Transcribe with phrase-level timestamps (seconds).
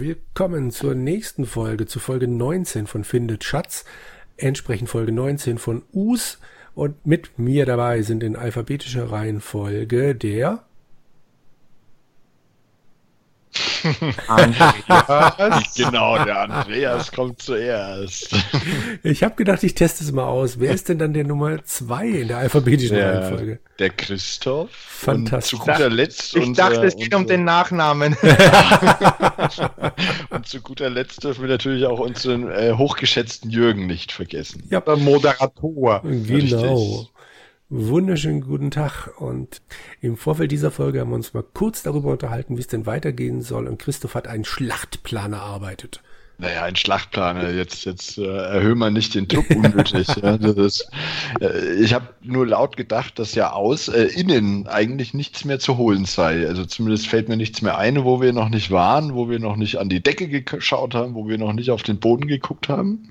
[0.00, 3.84] Willkommen zur nächsten Folge, zu Folge 19 von Findet Schatz,
[4.36, 6.38] entsprechend Folge 19 von Us.
[6.76, 10.62] Und mit mir dabei sind in alphabetischer Reihenfolge der
[14.26, 15.74] Andreas.
[15.76, 18.34] genau, der Andreas kommt zuerst.
[19.02, 20.60] Ich habe gedacht, ich teste es mal aus.
[20.60, 23.58] Wer ist denn dann der Nummer zwei in der alphabetischen der, Reihenfolge?
[23.78, 24.70] Der Christoph.
[24.72, 25.54] Fantastisch.
[25.54, 28.16] Und zu guter Letzt ich unser, dachte, es geht um den Nachnamen.
[30.30, 34.64] und zu guter Letzt dürfen wir natürlich auch unseren äh, hochgeschätzten Jürgen nicht vergessen.
[34.70, 36.02] Ja, der Moderator.
[36.02, 36.34] Genau.
[36.34, 37.12] Richtig.
[37.70, 39.60] Wunderschönen guten Tag und
[40.00, 43.42] im Vorfeld dieser Folge haben wir uns mal kurz darüber unterhalten, wie es denn weitergehen
[43.42, 46.00] soll und Christoph hat einen Schlachtplan erarbeitet.
[46.38, 47.54] Naja, ein Schlachtplan.
[47.54, 50.06] Jetzt, jetzt äh, erhöhen wir nicht den Druck unnötig.
[50.22, 50.88] ja, ist,
[51.42, 55.76] äh, ich habe nur laut gedacht, dass ja aus äh, innen eigentlich nichts mehr zu
[55.76, 56.46] holen sei.
[56.46, 59.56] Also zumindest fällt mir nichts mehr ein, wo wir noch nicht waren, wo wir noch
[59.56, 63.10] nicht an die Decke geschaut haben, wo wir noch nicht auf den Boden geguckt haben.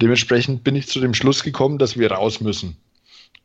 [0.00, 2.76] Dementsprechend bin ich zu dem Schluss gekommen, dass wir raus müssen.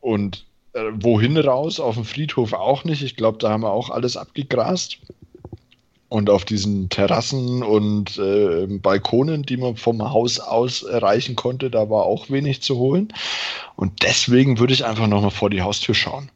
[0.00, 1.80] Und äh, wohin raus?
[1.80, 3.02] Auf dem Friedhof auch nicht.
[3.02, 4.98] Ich glaube, da haben wir auch alles abgegrast.
[6.08, 11.90] Und auf diesen Terrassen und äh, Balkonen, die man vom Haus aus erreichen konnte, da
[11.90, 13.12] war auch wenig zu holen.
[13.74, 16.30] Und deswegen würde ich einfach nochmal vor die Haustür schauen.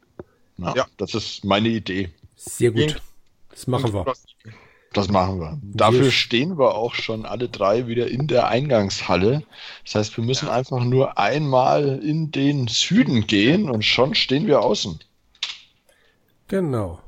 [0.56, 2.10] Na, ja, das ist meine Idee.
[2.34, 3.00] Sehr gut.
[3.50, 4.12] Das machen wir.
[4.92, 5.58] Das machen wir.
[5.62, 6.14] Dafür yes.
[6.14, 9.44] stehen wir auch schon alle drei wieder in der Eingangshalle.
[9.84, 14.62] Das heißt, wir müssen einfach nur einmal in den Süden gehen und schon stehen wir
[14.62, 14.98] außen.
[16.48, 16.98] Genau.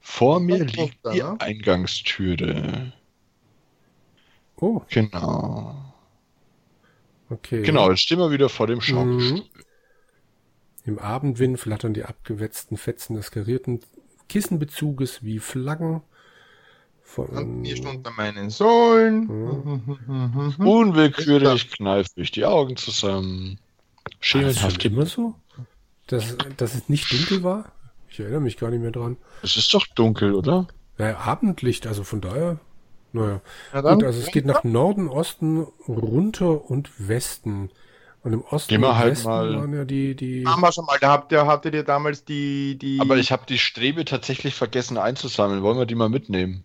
[0.00, 2.92] Vor mir liegt die Eingangstüre.
[4.56, 4.80] Oh.
[4.88, 5.74] Genau.
[7.28, 7.62] Okay.
[7.62, 9.40] Genau, jetzt stehen wir wieder vor dem Schaukelstuhl.
[9.40, 9.44] Mhm.
[10.86, 13.80] Im Abendwind flattern die abgewetzten Fetzen des karierten
[14.28, 16.02] Kissenbezuges wie Flaggen
[17.14, 19.26] von mir unter meinen Sohlen.
[19.26, 20.66] Mhm.
[20.66, 23.58] Unwillkürlich kneife ich die Augen zusammen.
[24.20, 25.34] Schemenhaft immer so?
[26.06, 27.72] Dass, dass es nicht dunkel war?
[28.08, 29.16] Ich erinnere mich gar nicht mehr dran.
[29.42, 30.66] Es ist doch dunkel, oder?
[30.98, 32.58] Naja, Abendlicht, also von daher.
[33.12, 33.40] Naja.
[33.72, 37.70] Ja, Gut, also es geht nach Norden, Osten, runter und Westen.
[38.22, 39.54] Und im Osten Gehen wir halt Westen mal.
[39.54, 40.46] waren ja die, die.
[40.46, 42.98] Haben wir schon mal, da habt ihr, hattet ihr damals die, die.
[43.00, 45.62] Aber ich habe die Strebe tatsächlich vergessen einzusammeln.
[45.62, 46.64] Wollen wir die mal mitnehmen?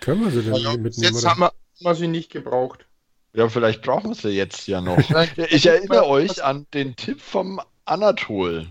[0.00, 0.92] Können wir sie denn ja, mitnehmen?
[1.14, 1.30] Jetzt oder?
[1.30, 2.86] haben wir, haben wir sie nicht gebraucht.
[3.32, 4.98] Ja, vielleicht brauchen wir sie jetzt ja noch.
[5.36, 8.66] ich erinnere euch an den Tipp vom Anatol.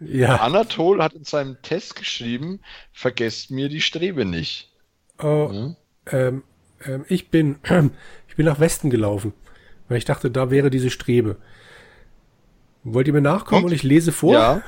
[0.00, 0.36] Ja.
[0.36, 2.60] Anatol hat in seinem Test geschrieben,
[2.92, 4.70] vergesst mir die Strebe nicht.
[5.18, 5.76] Oh, hm?
[6.06, 6.42] ähm,
[6.84, 7.58] ähm, ich bin,
[8.28, 9.32] ich bin nach Westen gelaufen,
[9.88, 11.36] weil ich dachte, da wäre diese Strebe.
[12.82, 14.32] Wollt ihr mir nachkommen und, und ich lese vor?
[14.32, 14.62] Ja.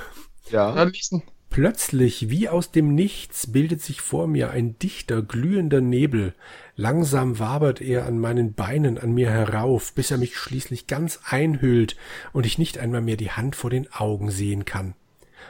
[0.51, 0.77] Ja.
[0.77, 1.23] ja lesen.
[1.53, 6.33] Plötzlich, wie aus dem Nichts, bildet sich vor mir ein dichter, glühender Nebel.
[6.77, 11.99] Langsam wabert er an meinen Beinen an mir herauf, bis er mich schließlich ganz einhüllt
[12.33, 14.95] und ich nicht einmal mehr die Hand vor den Augen sehen kann.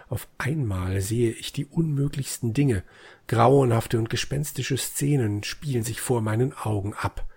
[0.09, 2.83] Auf einmal sehe ich die unmöglichsten Dinge.
[3.29, 7.29] Grauenhafte und gespenstische Szenen spielen sich vor meinen Augen ab.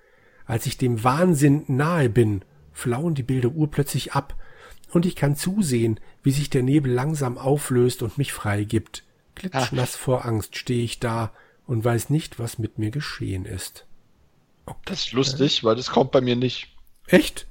[0.47, 2.41] Als ich dem Wahnsinn nahe bin,
[2.73, 4.35] flauen die Bilder urplötzlich ab,
[4.91, 9.03] und ich kann zusehen, wie sich der Nebel langsam auflöst und mich freigibt.
[9.35, 11.31] Klitschnass vor Angst stehe ich da
[11.67, 13.85] und weiß nicht, was mit mir geschehen ist.
[14.65, 14.79] Okay.
[14.85, 16.69] Das ist lustig, weil das kommt bei mir nicht.
[17.07, 17.47] Echt?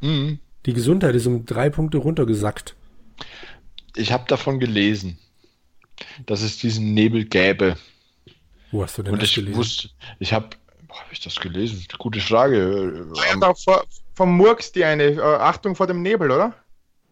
[0.00, 0.40] Mhm.
[0.66, 2.74] Die Gesundheit ist um drei Punkte runtergesackt.
[3.94, 5.18] Ich habe davon gelesen,
[6.26, 7.76] dass es diesen Nebel gäbe.
[8.70, 9.56] Wo hast du denn und das ich gelesen?
[9.56, 10.50] Wusste, ich habe,
[10.88, 11.86] habe ich das gelesen?
[11.98, 13.06] Gute Frage.
[13.14, 13.84] Ja, vor,
[14.14, 15.04] vom Murks die eine.
[15.04, 16.54] Äh, Achtung vor dem Nebel, oder?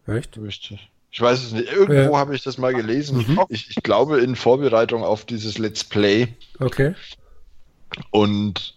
[0.06, 0.38] Echt?
[0.38, 0.90] Richtig.
[1.10, 1.72] Ich weiß es nicht.
[1.72, 2.18] Irgendwo ja.
[2.18, 3.24] habe ich das mal gelesen.
[3.26, 3.40] Mhm.
[3.48, 6.28] Ich, ich, glaube in Vorbereitung auf dieses Let's Play.
[6.58, 6.94] Okay.
[8.10, 8.74] Und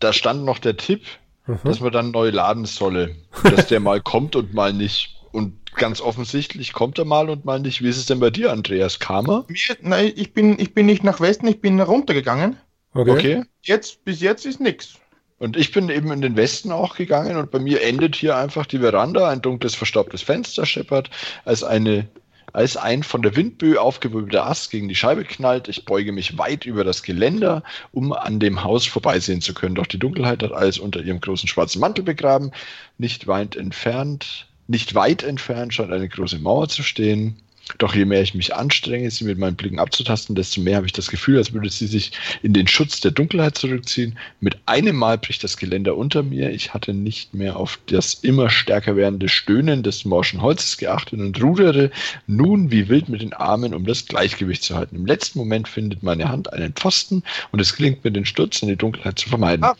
[0.00, 1.02] da stand noch der Tipp,
[1.46, 1.60] mhm.
[1.64, 3.16] dass man dann neu laden solle.
[3.42, 5.16] Dass der mal kommt und mal nicht.
[5.32, 7.82] Und ganz offensichtlich kommt er mal und mal nicht.
[7.82, 8.98] Wie ist es denn bei dir, Andreas?
[8.98, 9.44] Kam er?
[9.48, 12.56] Mir, nein, ich bin, ich bin nicht nach Westen, ich bin runtergegangen.
[12.92, 13.10] Okay.
[13.10, 13.42] okay.
[13.62, 14.98] Jetzt, bis jetzt ist nichts.
[15.38, 18.66] Und ich bin eben in den Westen auch gegangen und bei mir endet hier einfach
[18.66, 21.10] die Veranda, ein dunkles, verstaubtes Fenster scheppert,
[21.44, 22.08] als eine
[22.52, 25.68] als ein von der Windböe aufgewirbelter Ast gegen die Scheibe knallt.
[25.68, 27.62] Ich beuge mich weit über das Geländer,
[27.92, 29.74] um an dem Haus vorbeisehen zu können.
[29.74, 32.50] Doch die Dunkelheit hat alles unter ihrem großen schwarzen Mantel begraben.
[32.96, 37.36] Nicht weit entfernt, nicht weit entfernt scheint eine große Mauer zu stehen.
[37.76, 40.92] Doch je mehr ich mich anstrenge, sie mit meinen Blicken abzutasten, desto mehr habe ich
[40.92, 42.12] das Gefühl, als würde sie sich
[42.42, 44.18] in den Schutz der Dunkelheit zurückziehen.
[44.40, 46.50] Mit einem Mal bricht das Geländer unter mir.
[46.50, 51.42] Ich hatte nicht mehr auf das immer stärker werdende Stöhnen des morschen Holzes geachtet und
[51.42, 51.90] rudere
[52.26, 54.96] nun wie wild mit den Armen, um das Gleichgewicht zu halten.
[54.96, 57.22] Im letzten Moment findet meine Hand einen Pfosten
[57.52, 59.64] und es gelingt mir, den Sturz in die Dunkelheit zu vermeiden.
[59.64, 59.76] Ah.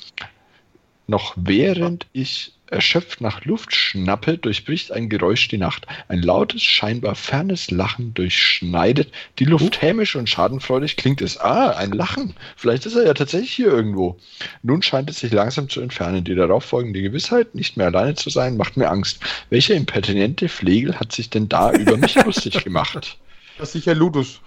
[1.07, 5.87] Noch während ich erschöpft nach Luft schnappe, durchbricht ein Geräusch die Nacht.
[6.09, 9.83] Ein lautes, scheinbar fernes Lachen durchschneidet die Luft.
[9.83, 11.39] Hämisch und schadenfreudig klingt es.
[11.39, 12.35] Ah, ein Lachen.
[12.57, 14.19] Vielleicht ist er ja tatsächlich hier irgendwo.
[14.63, 16.25] Nun scheint es sich langsam zu entfernen.
[16.25, 19.21] Die darauffolgende Gewissheit, nicht mehr alleine zu sein, macht mir Angst.
[19.51, 23.19] Welcher impertinente Flegel hat sich denn da über mich lustig gemacht?
[23.59, 24.41] Das ist sicher Ludus.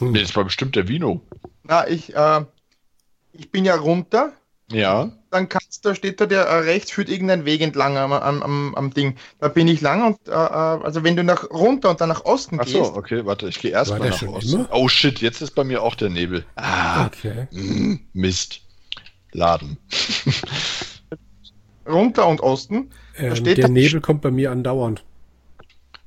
[0.00, 1.20] Nee, das war bestimmt der Vino.
[1.64, 2.44] Na, ich, äh,
[3.32, 4.32] ich bin ja runter.
[4.72, 5.10] Ja.
[5.30, 8.74] Dann kannst, da steht da der äh, rechts führt irgendein Weg entlang am, am, am,
[8.74, 9.16] am Ding.
[9.40, 12.24] Da bin ich lang und äh, äh, also wenn du nach runter und dann nach
[12.24, 14.54] Osten Ach so, gehst, okay, warte, ich gehe erstmal nach Osten.
[14.60, 14.68] immer?
[14.72, 16.44] Oh shit, jetzt ist bei mir auch der Nebel.
[16.56, 17.46] Ah, Okay.
[17.50, 18.60] mm, Mist.
[19.32, 19.78] Laden.
[21.86, 25.04] runter und Osten, Ähm, steht der da- Nebel kommt bei mir andauernd.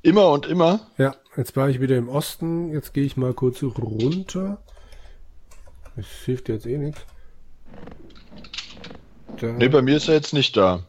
[0.03, 0.81] Immer und immer.
[0.99, 2.71] Ja, jetzt war ich wieder im Osten.
[2.71, 4.59] Jetzt gehe ich mal kurz runter.
[5.95, 7.01] Das hilft jetzt eh nichts.
[9.37, 10.83] Da, Nee, bei mir ist er jetzt nicht da.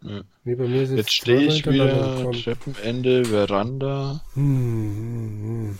[0.00, 2.30] nee, bei mir ist Jetzt stehe ich wieder.
[2.32, 4.22] Treppenende, Veranda.
[4.34, 5.78] Hm, hm, hm.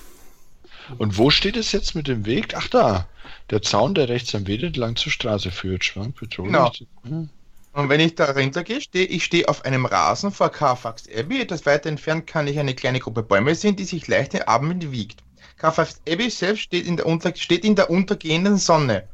[0.98, 2.54] Und wo steht es jetzt mit dem Weg?
[2.56, 3.06] Ach da,
[3.50, 5.84] der Zaun, der rechts am Weg entlang zur Straße führt.
[5.84, 6.52] Schwank, Petroleum.
[6.52, 6.72] Genau.
[7.04, 7.28] Hm.
[7.74, 11.40] Und wenn ich da runtergehe, stehe ich stehe auf einem Rasen vor Carfax Abbey.
[11.40, 14.90] Etwas weiter entfernt kann ich eine kleine Gruppe Bäume sehen, die sich leicht im Abend
[14.90, 15.22] wiegt.
[15.58, 19.06] Carfax Abbey selbst steht in, der unter, steht in der untergehenden Sonne.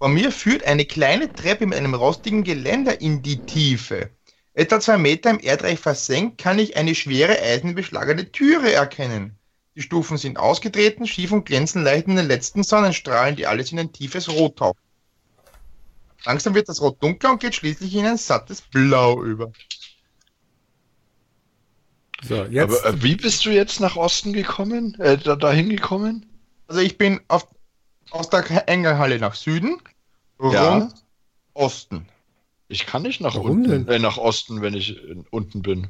[0.00, 4.08] Vor mir führt eine kleine Treppe mit einem rostigen Geländer in die Tiefe.
[4.54, 9.36] Etwa zwei Meter im Erdreich versenkt kann ich eine schwere eisenbeschlagene Türe erkennen.
[9.76, 13.78] Die Stufen sind ausgetreten, schief und glänzen leicht in den letzten Sonnenstrahlen, die alles in
[13.78, 14.80] ein tiefes Rot tauchen.
[16.24, 19.52] Langsam wird das Rot dunkler und geht schließlich in ein sattes Blau über.
[22.26, 22.62] So, jetzt.
[22.62, 24.98] Aber äh, wie bist du jetzt nach Osten gekommen?
[24.98, 26.24] Äh, da, dahin gekommen?
[26.68, 27.46] Also ich bin auf,
[28.10, 29.78] aus der Engelhalle nach Süden,
[30.42, 30.88] Ja.
[31.54, 32.08] Osten.
[32.68, 33.88] Ich kann nicht nach Warum unten, denn?
[33.88, 35.88] äh, nach Osten, wenn ich äh, unten bin.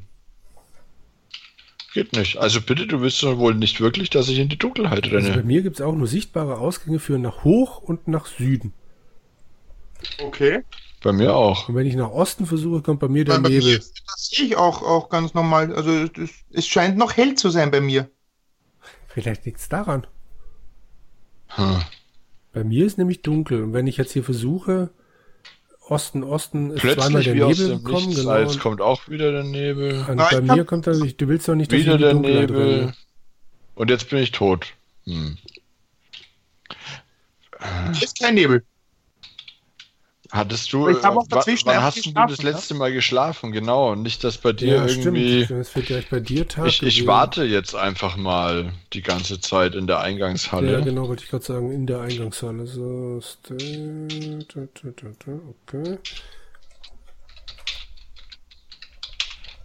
[1.93, 2.37] Geht nicht.
[2.37, 5.37] Also bitte, du willst doch wohl nicht wirklich, dass ich in die Dunkelheit also bei
[5.37, 5.43] renne.
[5.43, 8.73] mir gibt es auch nur sichtbare Ausgänge für nach hoch und nach Süden.
[10.17, 10.63] Okay.
[11.03, 11.69] Bei mir auch.
[11.69, 13.77] Und wenn ich nach Osten versuche, kommt bei mir der Bei mir, Nebel.
[13.79, 15.73] das sehe ich auch, auch ganz normal.
[15.75, 18.09] Also es, es scheint noch hell zu sein bei mir.
[19.07, 20.07] Vielleicht liegt es daran.
[21.47, 21.81] Hm.
[22.53, 23.63] Bei mir ist nämlich dunkel.
[23.63, 24.89] Und wenn ich jetzt hier versuche,
[25.87, 28.05] Osten, Osten, ist zweimal Plötzlich der wie aus Nebel dem gekommen.
[28.07, 28.37] Nichts, Genau.
[28.37, 30.05] jetzt kommt auch wieder der Nebel.
[30.07, 31.19] Und Nein, bei mir kommt er nicht.
[31.19, 32.93] Du willst doch nicht, dass Wieder ich in die der Nebel.
[33.75, 34.67] Und jetzt bin ich tot.
[35.05, 35.37] Hm.
[37.93, 38.63] Hier ist kein Nebel.
[40.31, 43.51] Hattest du, Ich auch wa- dazwischen wann hast du das letzte Mal geschlafen?
[43.51, 45.43] Genau, und nicht, dass bei dir Ja, irgendwie...
[45.43, 45.59] stimmt.
[45.61, 46.67] Es wird gleich bei dir Tag.
[46.67, 50.71] Ich, ich warte jetzt einfach mal die ganze Zeit in der Eingangshalle.
[50.71, 52.65] Ja, genau, wollte ich gerade sagen, in der Eingangshalle.
[52.65, 53.19] So,
[55.67, 55.97] okay.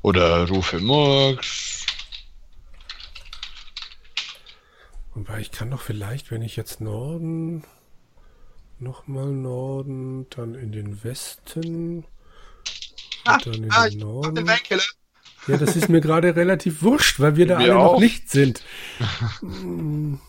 [0.03, 1.87] Oder rufe Murks.
[5.15, 7.63] Wobei ich kann doch vielleicht, wenn ich jetzt Norden,
[8.79, 12.05] nochmal Norden, dann in den Westen,
[13.25, 14.47] Ah, und dann in ah, den ich hab den Norden.
[15.49, 18.01] Ja, das ist mir gerade relativ wurscht, weil wir da Mir alle noch auch.
[18.01, 18.63] nicht sind.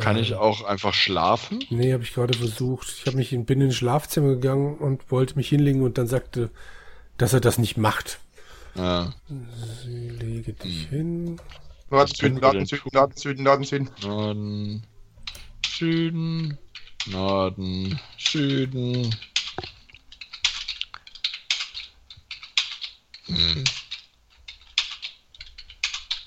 [0.00, 1.62] Kann ich auch einfach schlafen?
[1.68, 2.88] Nee, habe ich gerade versucht.
[2.96, 6.06] Ich habe mich in, bin in ein Schlafzimmer gegangen und wollte mich hinlegen und dann
[6.06, 6.50] sagte,
[7.18, 8.18] dass er das nicht macht.
[8.76, 9.12] Ja.
[9.82, 10.90] Sie lege dich Hm.
[10.90, 11.40] hin.
[11.90, 12.82] Norden, Süden, wir Norden, Süden?
[12.92, 13.90] Norden, Süden, Norden, Süden.
[14.02, 14.86] Norden,
[15.78, 16.58] Süden,
[17.06, 19.14] Norden, Süden.
[23.26, 23.64] Hm.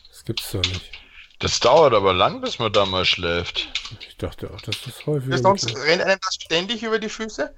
[0.09, 0.91] Das gibt's doch nicht.
[1.39, 3.67] Das dauert aber lang, bis man da mal schläft.
[4.01, 7.09] Ich dachte auch, dass das häufiger Ja, sonst mit- rennt einem das ständig über die
[7.09, 7.53] Füße.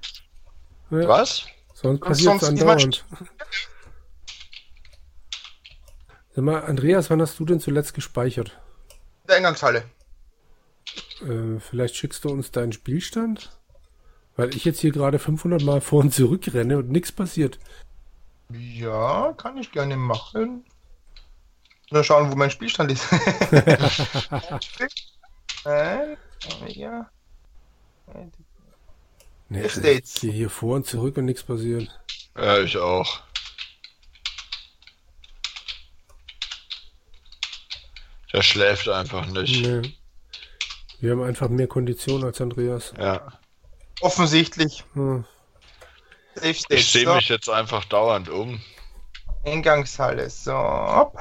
[0.90, 1.46] ja, Was?
[1.74, 3.04] Sonst passiert es ist andauernd.
[6.34, 8.50] Sag mal, Andreas, wann hast du denn zuletzt gespeichert?
[9.22, 9.84] In der Eingangshalle.
[11.22, 13.58] Äh, vielleicht schickst du uns deinen Spielstand?
[14.36, 17.58] Weil ich jetzt hier gerade 500 Mal vor und zurück renne und nichts passiert.
[18.50, 20.64] Ja, kann ich gerne machen.
[21.90, 23.06] Nur schauen, wo mein Spielstand ist.
[25.64, 26.16] Ein,
[26.68, 27.10] ja.
[29.48, 32.00] Nee, Ist ich gehe hier vor und zurück und nichts passiert.
[32.36, 33.22] Ja, ich auch.
[38.32, 39.66] Der schläft einfach nicht.
[39.66, 39.99] Nee.
[41.00, 42.92] Wir haben einfach mehr Kondition als Andreas.
[42.98, 43.32] Ja.
[44.00, 44.84] Offensichtlich.
[44.94, 45.24] Hm.
[46.34, 46.48] Safe.
[46.68, 48.60] Ich sehe So, mich jetzt einfach dauernd um.
[49.44, 50.28] Eingangshalle.
[50.28, 50.52] So.
[50.52, 51.18] Hopp.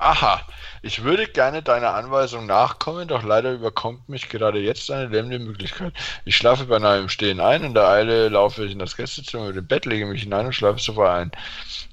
[0.00, 0.46] Aha,
[0.80, 5.92] ich würde gerne deiner Anweisung nachkommen, doch leider überkommt mich gerade jetzt eine lähmende Möglichkeit.
[6.24, 9.56] Ich schlafe beinahe im Stehen ein, in der Eile laufe ich in das Gästezimmer mit
[9.56, 11.32] dem Bett, lege mich hinein und schlafe sofort ein.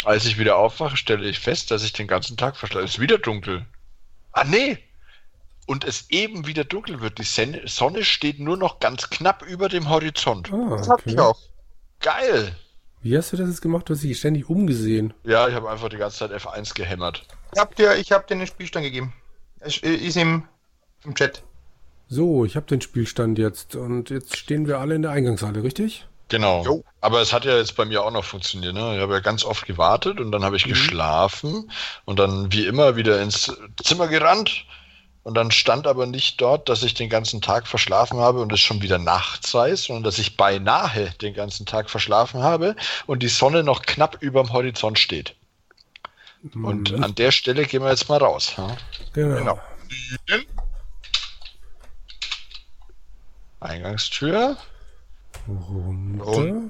[0.03, 2.85] Als ich wieder aufwache, stelle ich fest, dass ich den ganzen Tag verschlafe.
[2.85, 3.65] Es ist wieder dunkel.
[4.35, 4.77] Ah, nee!
[5.65, 7.17] Und es eben wieder dunkel wird.
[7.17, 7.23] Die
[7.67, 10.51] Sonne steht nur noch ganz knapp über dem Horizont.
[10.53, 11.21] Ah, Das hab ich okay.
[11.21, 11.39] auch.
[12.01, 12.55] Geil!
[13.01, 13.87] Wie hast du das jetzt gemacht?
[13.87, 15.13] Du hast dich ständig umgesehen.
[15.23, 17.23] Ja, ich habe einfach die ganze Zeit F1 gehämmert.
[17.53, 19.13] Ich hab dir, ich hab dir den Spielstand gegeben.
[19.59, 20.43] Es ist im,
[21.05, 21.43] im Chat.
[22.09, 26.07] So, ich habe den Spielstand jetzt und jetzt stehen wir alle in der Eingangshalle, richtig?
[26.29, 26.63] Genau.
[26.63, 26.83] Jo.
[27.01, 28.73] Aber es hat ja jetzt bei mir auch noch funktioniert.
[28.73, 28.95] Ne?
[28.95, 31.71] Ich habe ja ganz oft gewartet und dann habe ich geschlafen
[32.05, 34.65] und dann wie immer wieder ins Zimmer gerannt.
[35.23, 38.59] Und dann stand aber nicht dort, dass ich den ganzen Tag verschlafen habe und es
[38.59, 42.75] schon wieder nachts sei, sondern dass ich beinahe den ganzen Tag verschlafen habe
[43.07, 45.35] und die Sonne noch knapp überm Horizont steht.
[46.53, 47.03] Und Mhm.
[47.03, 48.53] an der Stelle gehen wir jetzt mal raus.
[48.55, 48.77] Ja?
[49.13, 49.59] genau.
[50.27, 50.45] Genau.
[53.59, 54.57] Eingangstür.
[55.47, 56.67] Runter.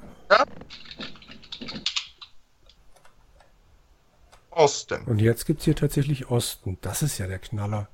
[4.51, 5.03] Osten.
[5.05, 6.77] Und jetzt gibt's hier tatsächlich Osten.
[6.82, 7.88] Das ist ja der Knaller.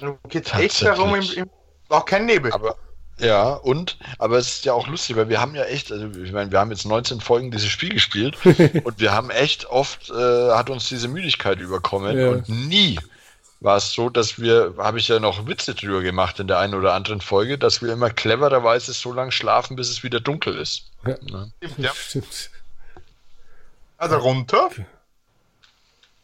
[0.00, 1.50] Du echt darum im, im
[1.88, 2.52] auch kein Nebel.
[2.52, 2.76] Aber
[3.18, 6.32] ja, und, aber es ist ja auch lustig, weil wir haben ja echt, also ich
[6.32, 8.36] meine, wir haben jetzt 19 Folgen dieses Spiel gespielt
[8.84, 12.30] und wir haben echt oft, äh, hat uns diese Müdigkeit überkommen Ja.
[12.30, 12.98] und nie
[13.64, 16.74] war es so, dass wir, habe ich ja noch Witze drüber gemacht in der einen
[16.74, 20.90] oder anderen Folge, dass wir immer clevererweise so lange schlafen, bis es wieder dunkel ist.
[21.06, 21.16] Ja.
[21.78, 21.92] Ja.
[21.94, 22.50] Stimmt.
[23.96, 24.68] Also runter.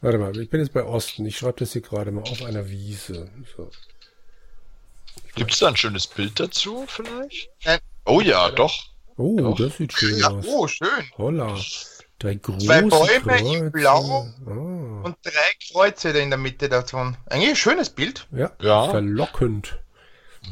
[0.01, 1.25] Warte mal, ich bin jetzt bei Osten.
[1.25, 3.29] Ich schreibe das hier gerade mal auf einer Wiese.
[3.57, 3.71] So.
[5.35, 7.49] Gibt es da ein schönes Bild dazu vielleicht?
[7.65, 7.79] Nein.
[8.05, 8.85] Oh ja, doch.
[9.17, 9.57] Oh, Doch.
[9.57, 10.45] das sieht schön Ja, aus.
[10.47, 10.87] oh, schön.
[11.17, 11.55] Holla.
[12.21, 13.71] Drei große Zwei Bäume in Kreuze.
[13.71, 14.27] Blau.
[14.45, 14.49] Ah.
[15.07, 15.31] Und drei
[15.71, 17.17] Kreuze da in der Mitte davon.
[17.29, 18.27] Eigentlich ein schönes Bild.
[18.31, 18.89] Ja, Ja.
[18.89, 19.79] verlockend.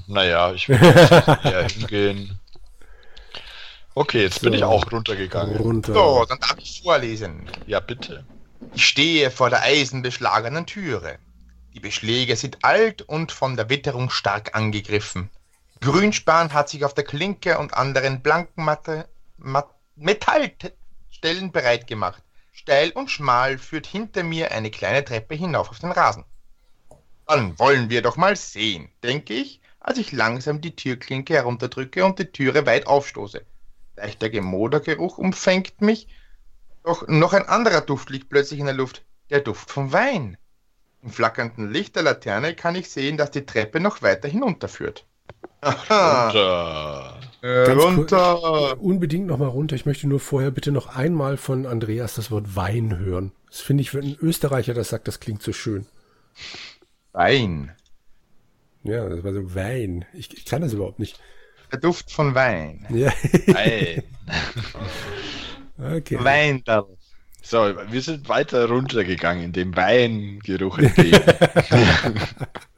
[0.08, 2.40] Naja, ich will jetzt eher hingehen.
[3.94, 4.58] Okay, jetzt bin So.
[4.58, 5.58] ich auch runtergegangen.
[5.58, 5.94] Runter.
[5.94, 7.48] So, dann darf ich vorlesen.
[7.68, 8.26] Ja, bitte.
[8.74, 11.20] Ich stehe vor der eisenbeschlagenen Türe.
[11.76, 15.30] Die Beschläge sind alt und von der Witterung stark angegriffen.
[15.82, 19.08] Grünspan hat sich auf der Klinke und anderen blanken Matte,
[19.38, 19.68] Mat,
[21.10, 22.24] Metallstellen bereit gemacht.
[22.52, 26.24] Steil und schmal führt hinter mir eine kleine Treppe hinauf auf den Rasen.
[27.28, 32.20] Dann wollen wir doch mal sehen, denke ich, als ich langsam die Türklinke herunterdrücke und
[32.20, 33.46] die Türe weit aufstoße.
[33.96, 36.08] Leichter Gemodergeruch umfängt mich,
[36.84, 40.38] doch noch ein anderer Duft liegt plötzlich in der Luft, der Duft vom Wein.
[41.02, 45.06] Im flackernden Licht der Laterne kann ich sehen, dass die Treppe noch weiter hinunterführt.
[45.62, 47.20] Aha, Runter.
[47.42, 48.82] Äh, runter.
[48.82, 49.76] Unbedingt nochmal runter.
[49.76, 53.32] Ich möchte nur vorher bitte noch einmal von Andreas das Wort Wein hören.
[53.50, 55.86] Das finde ich, wenn ein Österreicher das sagt, das klingt so schön.
[57.12, 57.72] Wein.
[58.84, 60.06] Ja, das war so Wein.
[60.14, 61.20] Ich, ich kann das überhaupt nicht.
[61.72, 62.86] Der Duft von Wein.
[62.90, 63.12] Ja,
[63.48, 64.04] Nein.
[65.98, 66.18] okay.
[66.24, 66.86] Weindal.
[67.42, 71.20] So, wir sind weiter runtergegangen, in dem Weingeruch entgegen.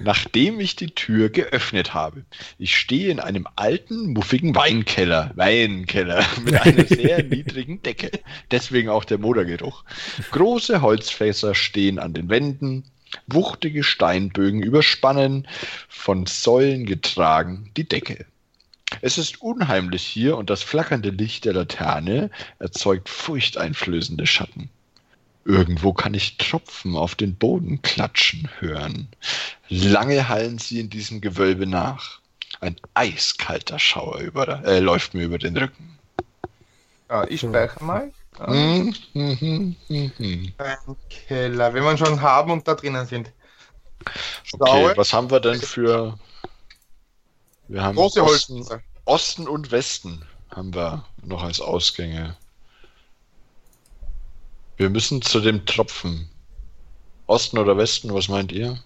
[0.00, 2.24] Nachdem ich die Tür geöffnet habe.
[2.58, 5.30] Ich stehe in einem alten, muffigen Weinkeller.
[5.34, 8.10] Weinkeller mit einer sehr niedrigen Decke.
[8.50, 9.84] Deswegen auch der Modergeruch.
[10.32, 12.84] Große Holzfässer stehen an den Wänden.
[13.28, 15.46] Wuchtige Steinbögen überspannen,
[15.88, 18.26] von Säulen getragen, die Decke.
[19.00, 24.68] Es ist unheimlich hier und das flackernde Licht der Laterne erzeugt furchteinflößende Schatten.
[25.44, 29.08] Irgendwo kann ich Tropfen auf den Boden klatschen hören.
[29.68, 32.20] Lange hallen sie in diesem Gewölbe nach.
[32.60, 35.98] Ein eiskalter Schauer über, äh, läuft mir über den Rücken.
[37.10, 38.12] Ja, ich speichere mal.
[38.38, 38.46] Ja.
[38.46, 40.52] Hm, hm, hm, hm, hm.
[41.10, 43.30] Keller, wenn wir schon haben und da drinnen sind.
[44.00, 44.96] Okay, Schaue.
[44.96, 46.18] was haben wir denn für...
[47.68, 48.64] Wir haben Große Osten.
[49.04, 52.36] Osten und Westen haben wir noch als Ausgänge.
[54.76, 56.28] Wir müssen zu dem Tropfen.
[57.26, 58.78] Osten oder Westen, was meint ihr?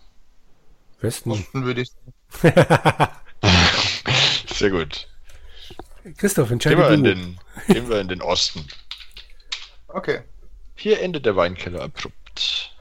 [1.01, 1.31] Westen.
[1.31, 3.13] Osten würde ich sagen.
[4.53, 5.09] Sehr gut.
[6.17, 8.67] Christoph, Gehen wir, entscheide in den, gehen wir in den Osten.
[9.89, 10.23] Okay.
[10.77, 12.73] Hier endet der Weinkeller abrupt.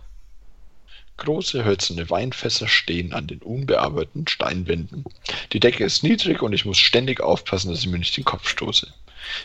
[1.17, 5.03] Große hölzerne Weinfässer stehen an den unbearbeiteten Steinwänden.
[5.51, 8.47] Die Decke ist niedrig und ich muss ständig aufpassen, dass ich mir nicht den Kopf
[8.47, 8.93] stoße.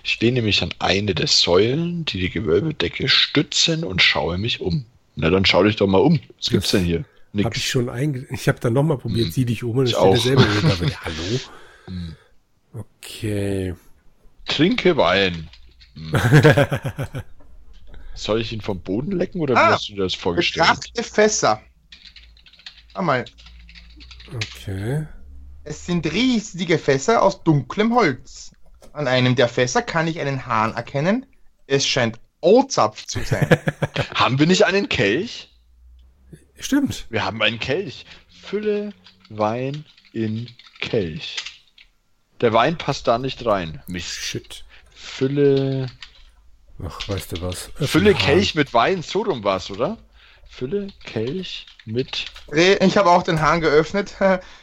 [0.05, 4.85] Ich stehe nämlich an eine der Säulen, die die Gewölbedecke stützen und schaue mich um.
[5.17, 6.21] Na, dann schau dich doch mal um.
[6.39, 7.05] Was gibt's denn hier?
[7.33, 7.47] Nix.
[7.47, 9.33] Hab ich schon einge ich habe dann nochmal probiert, hm.
[9.33, 10.17] sieh dich um und ich auch.
[10.17, 11.41] selber aber, ja, hallo?
[11.87, 12.17] Hm.
[12.75, 13.75] Okay.
[14.47, 15.49] Trinke Wein.
[15.95, 16.13] Hm.
[18.15, 20.67] Soll ich ihn vom Boden lecken oder ah, wie hast du dir das vorgestellt?
[20.67, 21.63] Betrachte Fässer.
[22.95, 23.25] Einmal.
[24.35, 25.07] Okay.
[25.65, 28.53] Es sind riesige Fässer aus dunklem Holz.
[28.93, 31.27] An einem der Fässer kann ich einen Hahn erkennen.
[31.67, 33.49] Es scheint O-Zapf zu sein.
[34.15, 35.49] haben wir nicht einen Kelch?
[36.59, 37.07] Stimmt.
[37.09, 38.05] Wir haben einen Kelch.
[38.29, 38.93] Fülle
[39.29, 40.49] Wein in
[40.81, 41.37] Kelch.
[42.41, 43.83] Der Wein passt da nicht rein.
[43.87, 44.09] Mist.
[44.09, 44.65] Shit.
[44.95, 45.87] Fülle.
[46.85, 47.69] Ach, weißt du was?
[47.77, 49.99] Öffne Fülle Kelch mit Wein, so rum war's, oder?
[50.49, 52.27] Fülle Kelch mit.
[52.53, 54.17] Ich habe auch den Hahn geöffnet.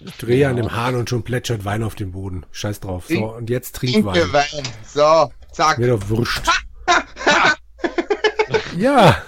[0.00, 2.44] Ich drehe an dem Hahn und schon plätschert Wein auf dem Boden.
[2.50, 3.06] Scheiß drauf.
[3.08, 4.32] So, und jetzt trink Wein.
[4.32, 4.62] Wein.
[4.84, 5.78] So, zack.
[5.78, 6.48] Mir doch wurscht.
[8.76, 9.22] ja.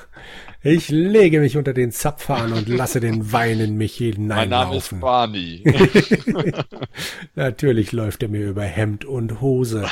[0.63, 4.29] Ich lege mich unter den Zapfhahn und lasse den Wein in mich hineinlaufen.
[4.29, 6.55] Mein Name ist Barney.
[7.37, 9.89] Natürlich läuft er mir über Hemd und Hose.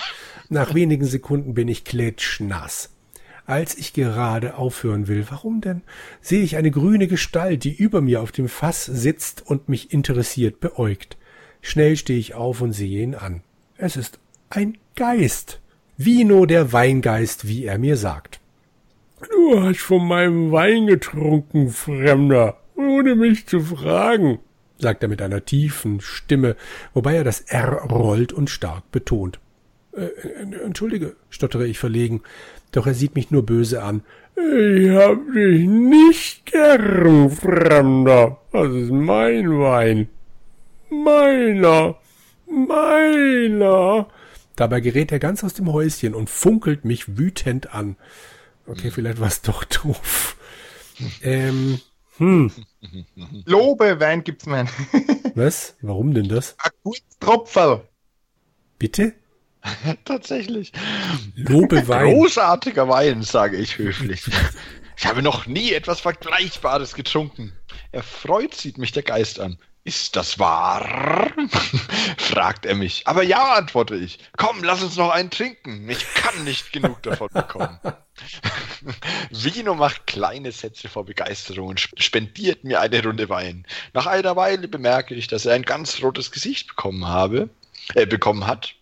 [0.48, 2.93] Nach wenigen Sekunden bin ich klitschnass.
[3.46, 5.82] Als ich gerade aufhören will, warum denn,
[6.22, 10.60] sehe ich eine grüne Gestalt, die über mir auf dem Fass sitzt und mich interessiert
[10.60, 11.18] beäugt.
[11.60, 13.42] Schnell stehe ich auf und sehe ihn an.
[13.76, 15.60] Es ist ein Geist.
[15.96, 18.40] Vino der Weingeist, wie er mir sagt.
[19.30, 24.40] Du hast von meinem Wein getrunken, Fremder, ohne mich zu fragen,
[24.78, 26.56] sagt er mit einer tiefen Stimme,
[26.94, 29.38] wobei er das R rollt und stark betont.
[29.92, 30.08] Äh,
[30.64, 32.22] entschuldige, stottere ich verlegen,
[32.76, 34.02] doch er sieht mich nur böse an.
[34.36, 38.38] Ich hab dich nicht gern, Fremder.
[38.52, 40.08] Das ist mein Wein.
[40.90, 41.96] Meiner.
[42.46, 44.08] Meiner.
[44.56, 47.96] Dabei gerät er ganz aus dem Häuschen und funkelt mich wütend an.
[48.66, 50.36] Okay, vielleicht war es doch doof.
[51.22, 51.80] Ähm,
[52.18, 52.50] hm.
[53.44, 54.68] Lobe Wein gibt's mein.
[55.34, 55.76] Was?
[55.80, 56.56] Warum denn das?
[56.58, 57.82] Akut Tropferl.
[58.78, 59.14] Bitte?
[60.04, 60.72] Tatsächlich.
[61.34, 62.12] Lobe Wein.
[62.12, 64.24] Großartiger Wein, sage ich höflich.
[64.96, 67.52] Ich habe noch nie etwas Vergleichbares getrunken.
[67.92, 69.58] Erfreut sieht mich der Geist an.
[69.86, 71.30] Ist das wahr?
[72.16, 73.06] fragt er mich.
[73.06, 74.18] Aber ja, antworte ich.
[74.38, 75.90] Komm, lass uns noch einen trinken.
[75.90, 77.78] Ich kann nicht genug davon bekommen.
[79.30, 83.66] Vino macht kleine Sätze vor Begeisterung und spendiert mir eine Runde Wein.
[83.92, 87.50] Nach einer Weile bemerke ich, dass er ein ganz rotes Gesicht bekommen habe,
[87.94, 88.74] äh, bekommen hat.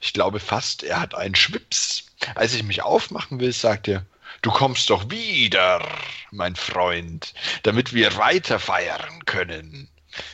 [0.00, 2.06] Ich glaube fast, er hat einen Schwips.
[2.34, 4.06] Als ich mich aufmachen will, sagt er,
[4.42, 5.86] Du kommst doch wieder,
[6.30, 9.88] mein Freund, damit wir weiter feiern können.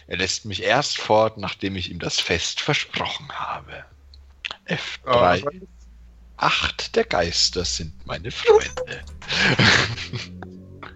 [0.09, 3.85] Er lässt mich erst fort, nachdem ich ihm das Fest versprochen habe.
[4.67, 5.45] F3.
[5.45, 5.67] Oh,
[6.37, 9.05] Acht der Geister sind meine Freunde.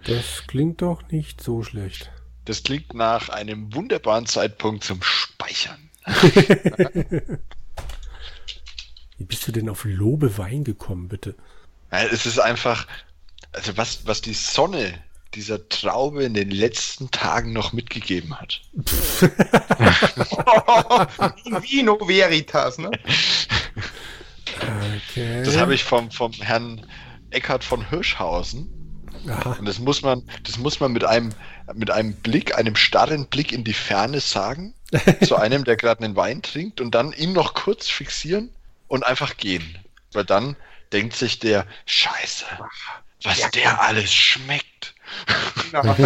[0.05, 2.11] Das klingt doch nicht so schlecht.
[2.45, 5.84] Das klingt nach einem wunderbaren Zeitpunkt zum Speichern.
[9.17, 11.35] Wie bist du denn auf Lobewein gekommen, bitte?
[11.89, 12.87] Es ist einfach,
[13.53, 14.93] also was, was die Sonne
[15.35, 18.61] dieser Traube in den letzten Tagen noch mitgegeben hat.
[21.45, 22.89] In Vino Veritas, ne?
[24.57, 25.43] Okay.
[25.43, 26.85] Das habe ich vom, vom Herrn
[27.31, 28.69] Eckhard von Hirschhausen.
[29.27, 29.57] Aha.
[29.59, 31.33] Und das muss man, das muss man mit einem,
[31.73, 34.73] mit einem Blick, einem starren Blick in die Ferne sagen,
[35.25, 38.49] zu einem, der gerade einen Wein trinkt und dann ihn noch kurz fixieren
[38.87, 39.77] und einfach gehen.
[40.13, 40.55] Weil dann
[40.91, 42.45] denkt sich der, Scheiße,
[43.23, 44.95] was ja, der alles schmeckt.
[45.71, 45.83] Genau.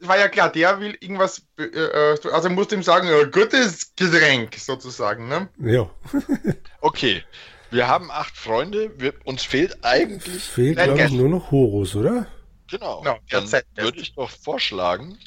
[0.00, 4.54] War ja klar, der will irgendwas, äh, äh also musste ihm sagen, äh, gutes Getränk
[4.56, 5.48] sozusagen, ne?
[5.58, 5.88] Ja.
[6.82, 7.22] okay,
[7.70, 10.36] wir haben acht Freunde, wir, uns fehlt eigentlich.
[10.36, 12.26] Es fehlt, glaube ich, nur noch Horus, oder?
[12.70, 13.02] Genau.
[13.02, 15.18] No, dann würde ich doch vorschlagen,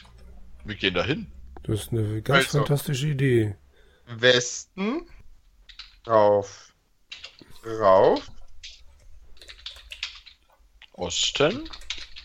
[0.63, 1.31] wir gehen dahin.
[1.67, 3.55] Das ist eine ganz also, fantastische Idee.
[4.05, 5.05] Westen,
[6.07, 6.73] rauf,
[7.65, 8.21] rauf,
[10.93, 11.69] Osten.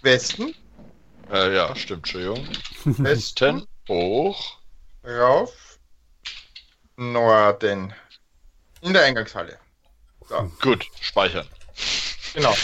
[0.02, 0.54] Westen.
[1.30, 2.48] Äh, ja, stimmt, Entschuldigung.
[2.84, 3.66] Westen.
[3.88, 4.58] Hoch.
[5.04, 5.78] Rauf.
[6.96, 7.92] Norden.
[8.80, 9.58] In der Eingangshalle.
[10.28, 10.52] So.
[10.60, 11.48] Gut, speichern.
[12.32, 12.52] Genau.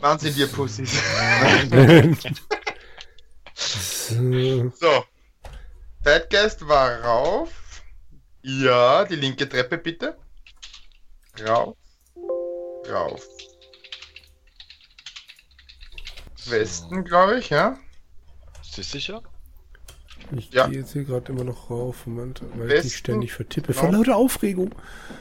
[0.00, 0.92] Wahnsinn, ihr Pussys.
[4.08, 5.04] so.
[6.02, 7.82] Zeitgeist war rauf.
[8.42, 10.16] Ja, die linke Treppe bitte.
[11.46, 11.76] Rauf.
[12.88, 13.26] Rauf.
[16.46, 17.78] Westen, glaube ich, ja.
[18.62, 19.22] Ist das sicher?
[20.36, 20.66] Ich Ja.
[20.66, 23.72] gehe jetzt hier gerade immer noch rauf, Moment, weil ich Westen, mich ständig vertippe.
[23.72, 23.80] genau.
[23.80, 24.74] Vor lauter Aufregung.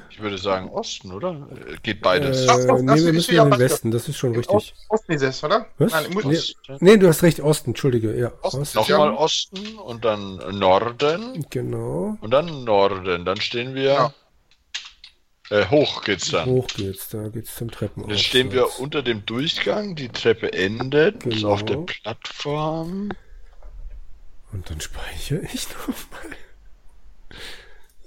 [0.10, 1.48] Ich würde sagen Osten, oder?
[1.67, 2.46] Äh, Geht beides.
[2.46, 4.56] Äh, Ach nee, wir müssen ja in den Westen, das ist schon richtig.
[4.56, 5.67] Ost, Osten ist es, oder?
[5.78, 5.91] Was?
[5.91, 6.36] Nein, ich muss, Nee.
[6.38, 6.78] Osten.
[6.82, 8.32] Nee, du hast recht, Osten, entschuldige, ja.
[8.41, 8.62] Osten.
[8.62, 12.17] Ost, Nochmal Osten und dann Norden genau.
[12.22, 13.26] und dann Norden.
[13.26, 13.84] Dann stehen wir.
[13.84, 14.13] Ja.
[15.50, 16.46] Äh, hoch geht's dann.
[16.50, 18.17] Hoch geht's, da geht's zum Treppenaufsatz.
[18.17, 21.50] Jetzt stehen wir unter dem Durchgang, die Treppe endet Genau.
[21.52, 23.10] auf der Plattform.
[24.58, 26.36] Und dann speichere ich nochmal.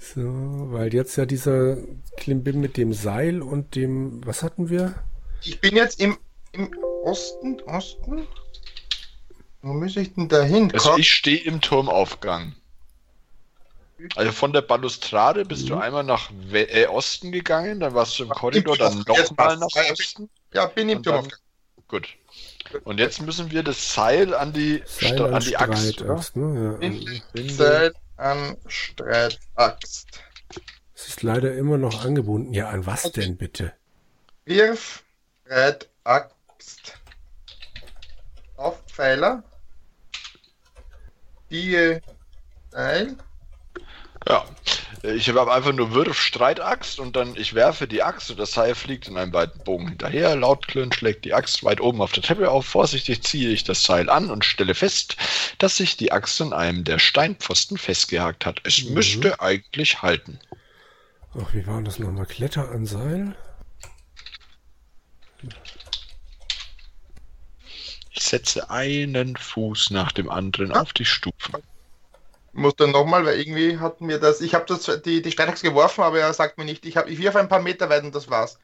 [0.01, 1.77] So, weil jetzt ja dieser
[2.17, 4.95] Klimbim mit dem Seil und dem, was hatten wir?
[5.45, 6.19] ich bin jetzt im,
[6.53, 8.27] im Osten, Osten.
[9.63, 10.73] Wo muss ich denn da hin?
[10.73, 12.57] Also ich stehe im Turmaufgang.
[14.17, 15.81] Also von der Balustrade bist du Mhm.
[15.83, 20.29] einmal nach We äh, Osten gegangen, dann warst du im Korridor, dann nochmal nach Osten.
[20.53, 21.33] ja, bin im und dann- Turm.
[21.91, 22.09] Gut.
[22.85, 25.93] Und jetzt müssen wir das Seil an die, Seil Sta- an an die Axt?
[25.95, 26.79] Streitaxt, ne?
[26.81, 26.89] ja.
[26.89, 27.53] Ich- Binde.
[27.53, 30.07] Seil an Streitaxt.
[30.95, 32.53] Es ist leider immer noch angebunden.
[32.55, 33.73] Ja, an was denn bitte?
[34.45, 35.03] Wirf
[35.47, 36.97] Streitaxt
[38.57, 39.43] auf Pfeiler.
[41.51, 41.99] Die
[42.71, 43.17] Seil.
[44.29, 44.45] Ja.
[45.03, 48.75] Ich habe einfach nur Wirf Streitaxt und dann ich werfe die Axt und das Seil
[48.75, 50.37] fliegt in einem weiten Bogen hinterher.
[50.37, 52.67] Laut klirrend schlägt die Axt weit oben auf der Treppe auf.
[52.67, 55.17] Vorsichtig ziehe ich das Seil an und stelle fest,
[55.57, 58.61] dass sich die Axt in einem der Steinpfosten festgehakt hat.
[58.65, 58.93] Es Mhm.
[58.95, 60.39] müsste eigentlich halten.
[61.35, 62.27] Ach, wie war das nochmal?
[62.27, 63.35] Kletter an Seil?
[68.11, 71.55] Ich setze einen Fuß nach dem anderen auf die Stufen.
[72.53, 74.41] Muss dann nochmal, weil irgendwie hatten wir das.
[74.41, 76.85] Ich habe das die, die Streitaxt geworfen, aber er sagt mir nicht.
[76.85, 78.59] Ich habe ich wirf ein paar Meter weit und das war's.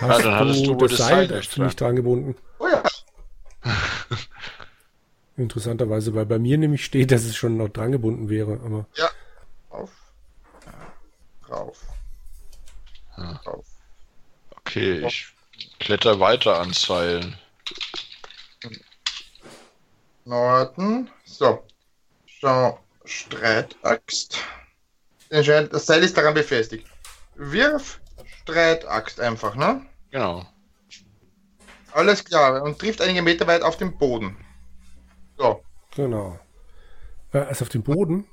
[0.00, 2.36] Hast dann hattest du wohl das Seil Seil nicht nicht dran gebunden?
[2.58, 2.82] Oh ja.
[5.36, 8.60] Interessanterweise, weil bei mir nämlich steht, dass es schon noch dran gebunden wäre.
[8.64, 8.86] Aber
[9.70, 9.90] Auf.
[11.48, 11.80] Rauf.
[13.16, 13.40] Ja.
[13.46, 13.66] Rauf.
[14.58, 15.28] Okay, ich
[15.80, 17.38] kletter weiter ans Seil.
[20.24, 21.10] Norden.
[21.24, 21.64] So.
[22.26, 22.78] Schau.
[23.08, 24.38] Streitaxt.
[25.30, 26.86] Entscheidend- Das Seil ist daran befestigt.
[27.36, 28.00] Wirf
[28.42, 29.84] Streitaxt einfach, ne?
[30.10, 30.46] Genau.
[31.92, 32.62] Alles klar.
[32.62, 34.36] Und trifft einige Meter weit auf den Boden.
[35.38, 35.62] So.
[35.94, 36.38] genau.
[37.32, 38.26] Äh, also auf dem Boden?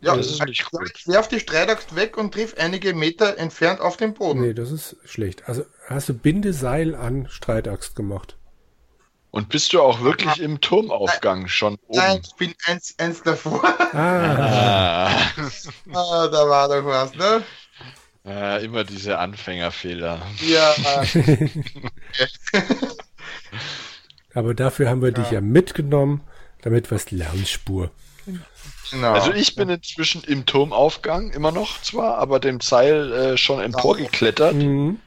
[0.00, 0.90] Ja, Das ist nicht gut.
[0.94, 4.40] Ich werf die Streitaxt weg und triff einige Meter entfernt auf den Boden.
[4.40, 5.48] Nee, das ist schlecht.
[5.48, 8.36] Also hast du Bindeseil an Streitaxt gemacht.
[9.36, 12.22] Und bist du auch wirklich im Turmaufgang schon Nein, oben?
[12.24, 13.62] ich bin eins, eins davor.
[13.94, 15.10] Ah,
[15.92, 17.42] Ah, da war doch was, ne?
[18.24, 20.22] ah, immer diese Anfängerfehler.
[20.40, 20.74] Ja.
[24.34, 26.22] aber dafür haben wir dich ja mitgenommen,
[26.62, 27.90] damit was Lernspur.
[28.90, 29.12] genau.
[29.12, 34.54] Also ich bin inzwischen im Turmaufgang, immer noch zwar, aber dem Seil äh, schon emporgeklettert
[34.54, 34.98] Mhm.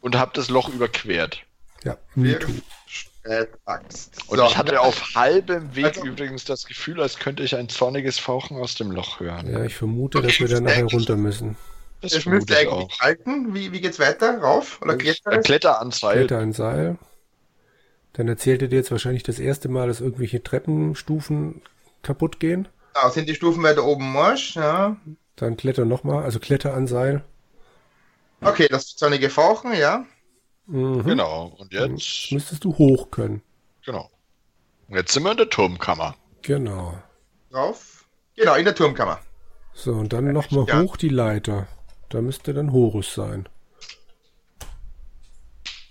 [0.00, 1.42] und habe das Loch überquert.
[1.84, 2.52] Ja, me too.
[3.28, 7.68] Und So, ich hatte auf halbem Weg Also- übrigens das Gefühl, als könnte ich ein
[7.68, 9.50] zorniges Fauchen aus dem Loch hören.
[9.52, 11.56] Ja, ich vermute, dass wir da nachher runter müssen.
[12.00, 13.00] Das vermute müsste ich eigentlich auch.
[13.00, 13.54] halten.
[13.54, 14.38] Wie, wie geht's weiter?
[14.38, 14.80] Rauf?
[14.82, 15.42] Oder Äh, klettern?
[15.42, 16.18] Kletter ans Seil.
[16.18, 16.96] Kletter ein Seil.
[18.14, 21.60] Dann erzählt er dir jetzt wahrscheinlich das erste Mal, dass irgendwelche Treppenstufen
[22.02, 22.66] kaputt gehen.
[22.94, 24.56] Ah, sind die Stufen weiter oben Marsch?
[24.56, 24.96] Ja.
[25.36, 27.22] Dann kletter nochmal, also Kletter an Seil.
[28.40, 30.04] Okay, das ist einige Fauchen, ja.
[30.68, 31.02] Mhm.
[31.04, 31.46] Genau.
[31.58, 33.42] Und Jetzt jetzt, müsstest du hoch können.
[33.84, 34.10] genau.
[34.88, 36.14] Und jetzt sind wir in der Turmkammer.
[36.42, 36.98] Genau.
[37.52, 38.06] Rauf.
[38.36, 39.20] Genau, in der Turmkammer.
[39.74, 40.82] So, und dann nochmal Ja.
[40.82, 41.66] hoch die Leiter.
[42.10, 43.48] Da müsste dann Horus sein.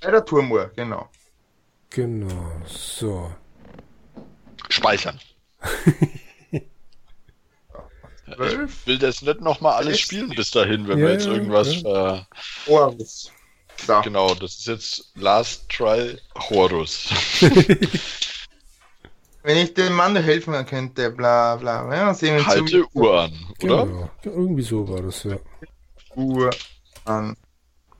[0.01, 1.09] Bei der Turmuhr, genau.
[1.89, 3.31] Genau, so.
[4.69, 5.19] Speichern.
[8.29, 11.81] Ich will das nicht nochmal alles spielen bis dahin, wenn Ja, wir jetzt ja, irgendwas.
[11.81, 12.21] Äh,
[12.67, 13.31] Horus.
[13.85, 14.01] So.
[14.01, 16.17] genau, das ist jetzt Last Try
[16.49, 17.09] Horus.
[19.43, 21.95] Wenn ich dem Mann helfen könnte, bla bla.
[21.95, 22.87] Ja, sehen wir Halte zu.
[22.93, 23.31] Uhr an,
[23.63, 23.85] oder?
[23.85, 24.09] Genau.
[24.23, 25.37] Irgendwie so war das, ja.
[26.15, 26.49] Uhr
[27.05, 27.37] an.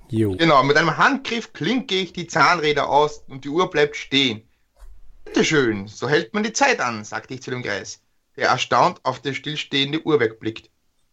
[0.10, 0.36] Jo.
[0.36, 4.42] Genau, mit einem Handgriff klinke ich die Zahnräder aus und die Uhr bleibt stehen.
[5.26, 8.02] Bitteschön, so hält man die Zeit an, sagte ich zu dem Greis,
[8.38, 10.70] der erstaunt auf das stillstehende Uhrwerk blickt.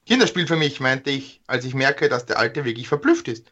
[0.07, 3.47] Kinderspiel für mich, meinte ich, als ich merke, dass der Alte wirklich verblüfft ist.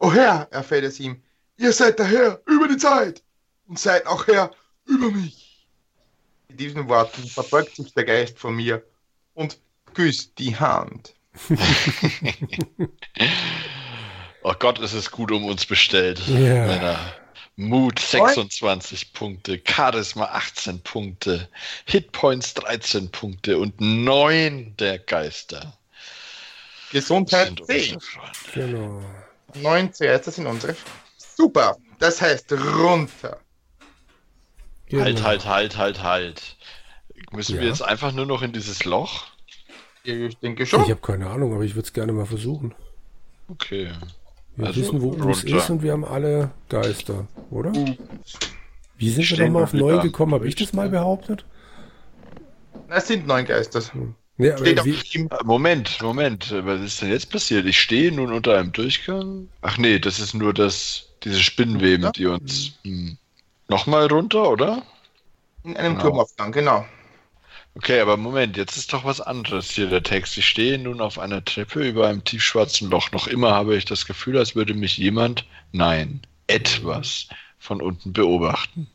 [0.00, 1.22] O Herr, erfällt es ihm,
[1.58, 3.22] ihr seid der Herr über die Zeit
[3.66, 4.50] und seid auch Herr
[4.86, 5.66] über mich.
[6.48, 8.82] Mit diesen Worten verbeugt sich der Geist von mir
[9.34, 9.58] und
[9.94, 11.14] küsst die Hand.
[14.42, 16.26] Oh Gott, ist es gut um uns bestellt.
[16.28, 16.98] Männer.
[17.56, 21.46] Mut 26 Punkte, Charisma 18 Punkte,
[21.84, 25.76] Hitpoints 13 Punkte und 9 der Geister.
[26.90, 27.94] Gesundheit sind 10.
[27.96, 28.32] unsere Freunde.
[28.54, 29.02] Genau.
[29.56, 30.74] 9 zuerst, das sind unsere.
[31.36, 31.76] Super.
[31.98, 33.38] Das heißt runter.
[34.88, 35.04] genau.
[35.04, 36.56] Halt, halt, halt, halt, halt.
[37.32, 37.68] Müssen wir Ja.
[37.68, 39.24] jetzt einfach nur noch in dieses Loch?
[40.02, 40.82] Ich denke Ich schon.
[40.82, 42.74] habe keine Ahnung, aber ich würde es gerne mal versuchen.
[43.48, 43.90] Okay.
[44.56, 45.56] Wir Also wissen, wo runter.
[45.58, 47.72] ist und wir haben alle Geister, oder?
[48.96, 50.34] Wie sind wir Stehen nochmal wir auf 9 wieder gekommen?
[50.34, 51.44] Habe ich das mal behauptet?
[52.88, 53.82] Es sind neun Geister.
[54.40, 56.50] Nee, aber Steht wie, Moment, Moment.
[56.64, 57.66] Was ist denn jetzt passiert?
[57.66, 59.48] Ich stehe nun unter einem Durchgang.
[59.60, 62.12] Ach nee, das ist nur das, diese Spinnenweben, Ja.
[62.12, 62.72] die uns.
[62.82, 63.18] Hm.
[63.68, 64.82] Nochmal runter, oder?
[65.62, 66.04] in einem Genau.
[66.08, 66.86] Turmaufgang, genau.
[67.74, 70.38] Okay, aber Moment, jetzt ist doch was anderes hier der Text.
[70.38, 73.12] Ich stehe nun auf einer Treppe über einem tiefschwarzen Loch.
[73.12, 78.88] Noch immer habe ich das Gefühl, als würde mich jemand, nein, etwas von unten beobachten.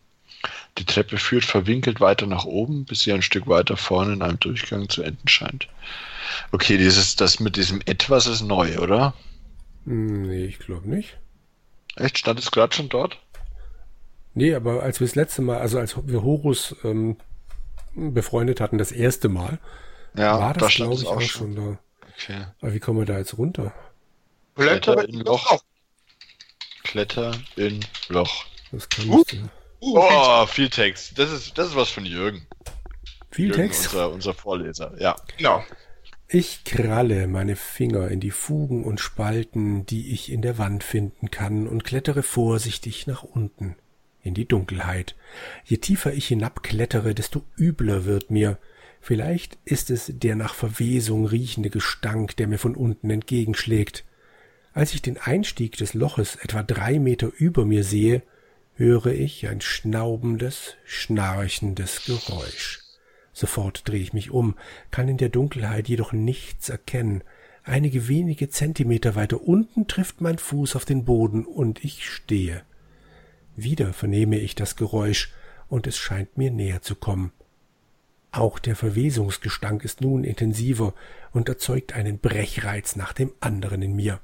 [0.78, 4.40] Die Treppe führt verwinkelt weiter nach oben, bis sie ein Stück weiter vorne in einem
[4.40, 5.68] Durchgang zu enden scheint.
[6.52, 9.14] Okay, dieses, das mit diesem etwas ist neu, oder?
[9.86, 11.18] Nee, ich glaube nicht.
[11.96, 12.18] Echt?
[12.18, 13.20] Stand es gerade schon dort?
[14.34, 17.16] Nee, aber als wir das letzte Mal, also als wir Horus ähm,
[17.96, 19.60] befreundet hatten, das erste Mal,
[20.14, 21.56] Ja, war da das, stand glaube ich, auch schon.
[21.56, 21.80] schon da.
[22.18, 22.46] Okay.
[22.60, 23.74] Aber wie kommen wir da jetzt runter?
[24.56, 25.62] Kletter in Loch.
[26.84, 28.46] Kletter in Loch.
[28.72, 29.18] Das kann Uh.
[29.20, 29.50] nicht sein.
[29.86, 31.20] Uh, Oh, viel Text.
[31.20, 32.48] Das ist, das ist was von Jürgen.
[33.32, 33.86] Viel Jürgen, Text.
[33.94, 35.16] Unser, unser Vorleser, ja.
[35.38, 35.64] Genau.
[36.28, 41.30] Ich kralle meine Finger in die Fugen und Spalten, die ich in der Wand finden
[41.30, 43.76] kann, und klettere vorsichtig nach unten,
[44.24, 45.16] in die Dunkelheit.
[45.66, 48.58] Je tiefer ich hinabklettere, desto übler wird mir.
[49.02, 54.04] Vielleicht ist es der nach Verwesung riechende Gestank, der mir von unten entgegenschlägt.
[54.74, 58.24] Als ich den Einstieg des Loches etwa drei Meter über mir sehe,
[58.76, 62.82] höre ich ein schnaubendes, schnarchendes Geräusch.
[63.34, 64.56] Sofort drehe ich mich um,
[64.92, 67.24] kann in der Dunkelheit jedoch nichts erkennen.
[67.64, 72.64] Einige wenige Zentimeter weiter unten trifft mein Fuß auf den Boden und ich stehe.
[73.56, 75.34] Wieder vernehme ich das Geräusch
[75.68, 77.32] und es scheint mir näher zu kommen.
[78.32, 80.94] Auch der Verwesungsgestank ist nun intensiver
[81.32, 84.20] und erzeugt einen Brechreiz nach dem anderen in mir.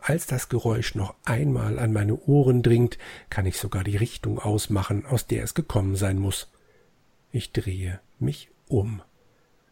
[0.00, 5.04] Als das Geräusch noch einmal an meine Ohren dringt, kann ich sogar die Richtung ausmachen,
[5.04, 6.50] aus der es gekommen sein muss.
[7.32, 9.02] Ich drehe mich um.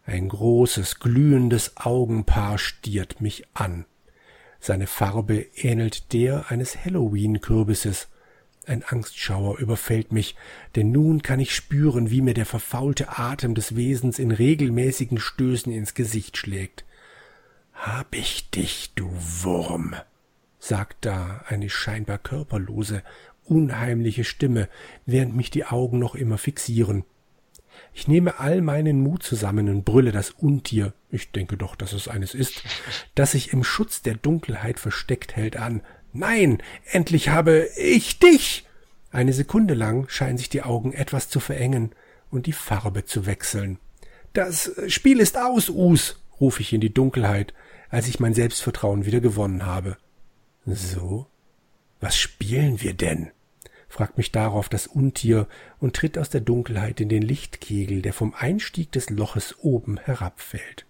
[0.05, 3.85] Ein großes, glühendes Augenpaar stiert mich an.
[4.61, 8.09] Seine Farbe ähnelt der eines Halloween-Kürbisses.
[8.67, 10.35] Ein Angstschauer überfällt mich,
[10.77, 15.73] denn nun kann ich spüren, wie mir der verfaulte Atem des Wesens in regelmäßigen Stößen
[15.73, 16.85] ins Gesicht schlägt.
[17.73, 19.11] Hab ich dich, du
[19.43, 19.95] Wurm,
[20.59, 23.03] sagt da eine scheinbar körperlose,
[23.45, 24.69] unheimliche Stimme,
[25.07, 27.05] während mich die Augen noch immer fixieren.
[27.95, 32.09] Ich nehme all meinen Mut zusammen und brülle das Untier, ich denke doch, dass es
[32.09, 32.63] eines ist,
[33.15, 35.83] das sich im Schutz der Dunkelheit versteckt hält an.
[36.13, 38.65] Nein, endlich habe ich dich!
[39.11, 41.93] Eine Sekunde lang scheinen sich die Augen etwas zu verengen
[42.31, 43.79] und die Farbe zu wechseln.
[44.35, 47.55] Das Spiel ist aus, Us, rufe ich in die Dunkelheit,
[47.89, 49.97] als ich mein Selbstvertrauen wieder gewonnen habe.
[50.75, 51.27] So?
[52.01, 53.31] Was spielen wir denn?
[53.89, 58.35] fragt mich darauf das Untier und tritt aus der Dunkelheit in den Lichtkegel, der vom
[58.35, 60.85] Einstieg des Loches oben herabfällt.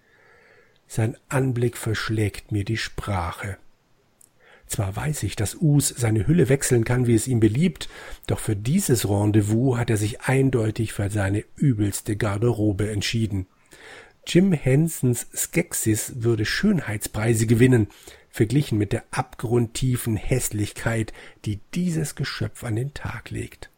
[0.87, 3.57] Sein Anblick verschlägt mir die Sprache.
[4.67, 7.89] Zwar weiß ich, dass Us seine Hülle wechseln kann, wie es ihm beliebt,
[8.27, 13.47] doch für dieses Rendezvous hat er sich eindeutig für seine übelste Garderobe entschieden.
[14.27, 17.87] Jim Hensons Skeksis würde Schönheitspreise gewinnen,
[18.39, 21.11] verglichen mit der abgrundtiefen Hässlichkeit,
[21.43, 23.69] die dieses Geschöpf an den Tag legt.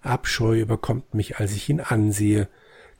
[0.00, 2.48] Abscheu überkommt mich, als ich ihn ansehe.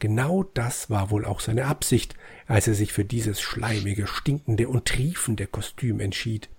[0.01, 2.15] Genau das war wohl auch seine Absicht,
[2.47, 6.51] als er sich für dieses schleimige, stinkende und triefende Kostüm entschied.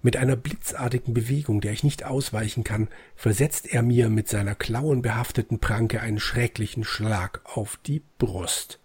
[0.00, 5.58] Mit einer blitzartigen Bewegung, der ich nicht ausweichen kann, versetzt er mir mit seiner klauenbehafteten
[5.58, 8.78] Pranke einen schrecklichen Schlag auf die Brust.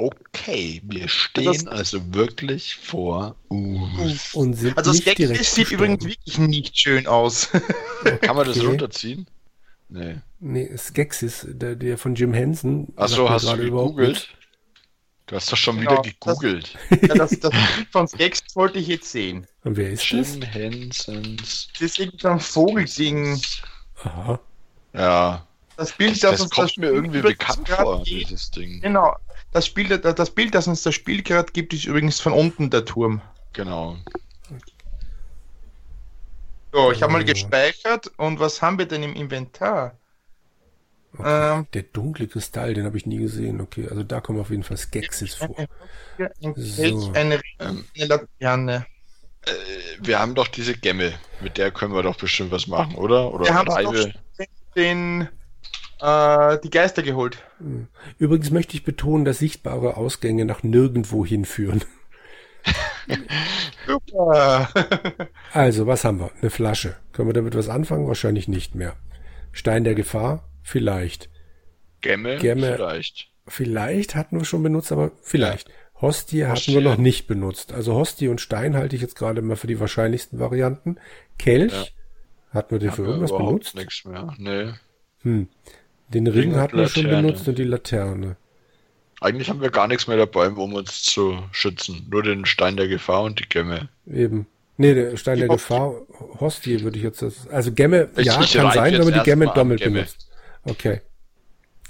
[0.00, 4.32] Okay, wir stehen also wirklich vor Us.
[4.32, 5.94] Und sind Also direkt Skeksis sieht gestorben.
[5.94, 7.48] übrigens wirklich nicht schön aus.
[8.20, 8.66] Kann man das Okay.
[8.68, 9.26] runterziehen?
[9.88, 10.16] Nee.
[10.38, 12.92] Nee, Skeksis, der, der von Jim Henson.
[12.94, 14.28] Achso, hast du gegoogelt?
[15.26, 16.74] Du hast doch schon Genau, wieder gegoogelt.
[16.90, 19.48] ja, das, das Bild von Skeksis wollte ich jetzt sehen.
[19.64, 20.34] Und wer ist das?
[20.34, 21.68] Jim Hensons.
[21.72, 23.40] Das ist irgendwie so ein Vogelding.
[24.04, 24.38] Aha.
[24.94, 25.44] Ja,
[25.76, 28.80] Das Bild, das, das, das uns kommt das mir irgendwie bekannt vor, dieses Ding.
[28.80, 29.16] Genau.
[29.50, 32.84] Das, Spiel, das, Bild, das uns das Spiel gerade gibt, ist übrigens von unten der
[32.84, 33.20] Turm.
[33.52, 33.98] Genau.
[36.72, 39.98] So, ich habe mal gespeichert und was haben wir denn im Inventar?
[41.16, 41.58] Okay.
[41.58, 41.66] Ähm.
[41.72, 43.60] Der dunkle Kristall, den habe ich nie gesehen.
[43.60, 45.68] Okay, also da kommen auf jeden Fall Skeksis vor.
[46.42, 46.82] Ein So.
[46.82, 48.86] Kelch, eine, Ähm, eine Laterne.
[49.46, 49.52] äh,
[50.00, 53.32] wir haben doch diese Gemme, mit der können wir doch bestimmt was machen, oder?
[53.34, 53.68] Oder Wir haben
[54.76, 55.28] den,
[56.00, 57.38] äh, die Geister geholt.
[58.18, 61.84] Übrigens möchte ich betonen, dass sichtbare Ausgänge nach nirgendwo hinführen.
[63.86, 64.68] Super.
[65.52, 66.30] Also, was haben wir?
[66.40, 66.96] Eine Flasche.
[67.12, 68.06] Können wir damit was anfangen?
[68.06, 68.96] Wahrscheinlich nicht mehr.
[69.52, 70.46] Stein der Gefahr?
[70.62, 71.30] Vielleicht.
[72.02, 72.74] Gemme, Gemme.
[72.76, 73.30] vielleicht.
[73.46, 75.70] Vielleicht hatten wir schon benutzt, aber vielleicht.
[76.02, 76.74] Hostie hatten Hostie.
[76.74, 77.72] wir noch nicht benutzt.
[77.72, 80.98] Also Hostie und Stein halte ich jetzt gerade mal für die wahrscheinlichsten Varianten.
[81.38, 81.84] Kelch Ja.
[82.54, 83.74] hatten wir den für irgendwas überhaupt benutzt?
[83.74, 84.34] nichts mehr.
[84.36, 84.72] Nee.
[85.22, 85.48] Hm.
[86.08, 88.36] Den Ring Ring hatten wir schon benutzt und die Laterne.
[89.20, 92.06] Eigentlich haben wir gar nichts mehr dabei, um uns zu schützen.
[92.10, 93.88] Nur den Stein der Gefahr und die Gemme.
[94.06, 94.46] Eben.
[94.76, 95.74] Nee, der Stein Die der Hostie.
[95.74, 95.94] Gefahr,
[96.40, 99.20] Hostie würde ich jetzt, das, also Gemme, Ich- ja, ich kann sein, wenn man die
[99.24, 100.28] Gemme doppelt benutzt.
[100.64, 101.00] Okay.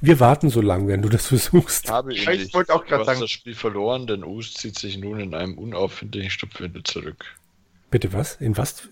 [0.01, 1.85] Wir warten so lang, wenn du das versuchst.
[1.87, 2.55] Ich habe ich nicht.
[2.55, 6.31] wollte auch hast sagen- das Spiel verloren, denn Us zieht sich nun in einem unauffindlichen
[6.31, 7.27] Stupfwinkel zurück.
[7.91, 8.37] Bitte was?
[8.37, 8.89] In was?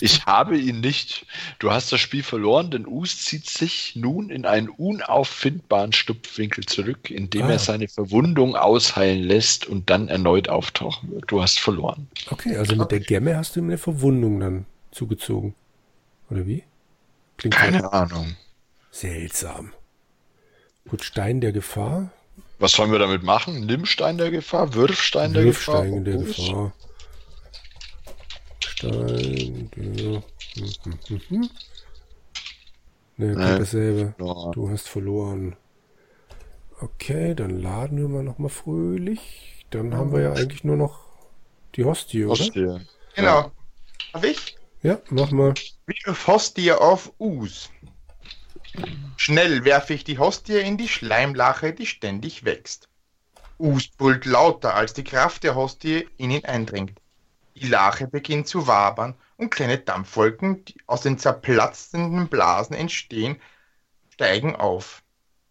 [0.00, 1.26] Ich habe ihn nicht.
[1.60, 7.10] Du hast das Spiel verloren, denn Us zieht sich nun in einen unauffindbaren Stupfwinkel zurück,
[7.10, 7.50] indem Ah.
[7.52, 11.24] er seine Verwundung ausheilen lässt und dann erneut auftauchen wird.
[11.30, 12.08] Du hast verloren.
[12.30, 15.54] Okay, also mit der Gemme hast du ihm eine Verwundung dann zugezogen.
[16.30, 16.64] Oder wie?
[17.36, 18.36] Klingt halt Keine Ahnung.
[18.90, 19.72] seltsam.
[20.88, 22.10] Gut, Stein der Gefahr.
[22.58, 23.66] Was sollen wir damit machen?
[23.66, 26.24] Nimm Stein der Gefahr, wirf Stein der Wirfstein der Gefahr.
[26.24, 26.34] Gefahr.
[26.34, 26.64] Stein der...
[26.64, 26.72] Hm,
[28.80, 29.70] hm.
[33.16, 33.34] Nee, Nee.
[33.34, 34.14] kommt dasselbe.
[34.18, 34.50] Ja.
[34.52, 35.56] Du hast verloren.
[36.80, 39.66] Okay, dann laden wir mal nochmal fröhlich.
[39.70, 41.00] Dann haben wir ja eigentlich nur noch
[41.74, 42.32] die Hostie, oder?
[42.40, 42.80] Hostie.
[43.14, 43.52] Genau.
[44.12, 44.56] Darf ich?
[44.82, 45.52] Ja, mach mal.
[45.86, 47.68] Wirf Hostie auf Us.
[49.16, 52.88] Schnell werfe ich die Hostie in die Schleimlache, die ständig wächst.
[53.58, 56.98] Us brüllt lauter, als die Kraft der Hostie in ihn eindringt.
[57.56, 63.40] Die Lache beginnt zu wabern und kleine Dampfwolken, die aus den zerplatzenden Blasen entstehen,
[64.10, 65.02] steigen auf.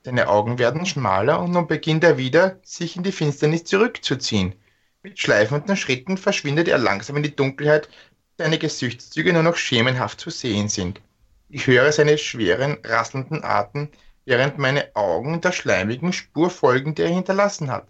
[0.04, 4.56] Seine Augen werden schmaler und nun beginnt er wieder, sich in die Finsternis zurückzuziehen.
[5.04, 7.90] Mit schleifenden Schritten verschwindet er langsam in die Dunkelheit,
[8.38, 11.02] seine Gesichtszüge nur noch schemenhaft zu sehen sind.
[11.50, 13.90] Ich höre seine schweren, rasselnden Atem,
[14.26, 17.88] während meine Augen der schleimigen Spur folgen, die er hinterlassen hat.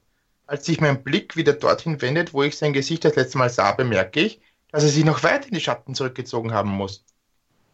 [0.50, 3.72] Als sich mein Blick wieder dorthin wendet, wo ich sein Gesicht das letzte Mal sah,
[3.74, 7.06] bemerke ich, dass er sich noch weiter in die Schatten zurückgezogen haben muss.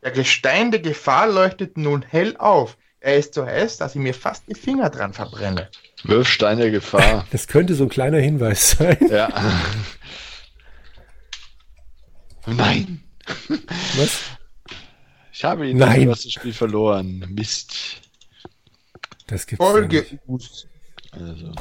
[0.04, 2.76] Der Gestein der Gefahr leuchtet nun hell auf.
[3.00, 5.70] Er ist so heiß, dass ich mir fast die Finger dran verbrenne.
[6.04, 7.26] Wirf Stein der Gefahr.
[7.32, 8.98] Das könnte so ein kleiner Hinweis sein.
[9.10, 9.30] ja.
[12.46, 13.02] Nein.
[13.96, 14.20] Was?
[15.32, 15.94] Ich habe ihn Nein.
[16.00, 17.26] nicht, du hast das Spiel verloren.
[17.30, 18.02] Mist.
[19.28, 20.20] Das gibt's ja Folge nicht.
[20.28, 20.68] Us.
[21.14, 21.54] Also,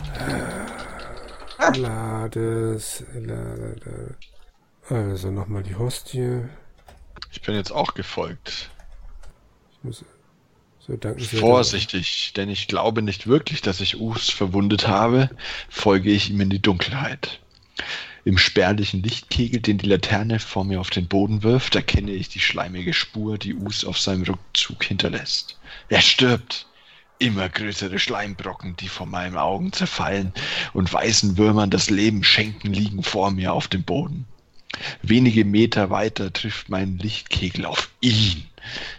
[1.73, 4.17] Lades, lade,
[4.89, 6.43] also nochmal die Hostie.
[7.31, 8.71] ich bin jetzt auch gefolgt.
[9.73, 10.05] Ich muss so.
[11.41, 15.31] Vorsichtig, denn ich glaube nicht wirklich, dass ich Us verwundet habe,
[15.71, 17.41] folge ich ihm in die Dunkelheit.
[18.27, 22.41] Im spärlichen Lichtkegel, den die Laterne vor mir auf den Boden wirft, erkenne ich die
[22.41, 25.59] schleimige Spur, die Us auf seinem Rückzug hinterlässt.
[25.89, 26.67] Er stirbt.
[27.19, 30.33] Immer größere Schleimbrocken, die vor meinen Augen zerfallen
[30.73, 34.27] und weißen Würmern das Leben schenken, liegen vor mir auf dem Boden.
[35.03, 38.47] Wenige Meter weiter trifft mein Lichtkegel auf ihn.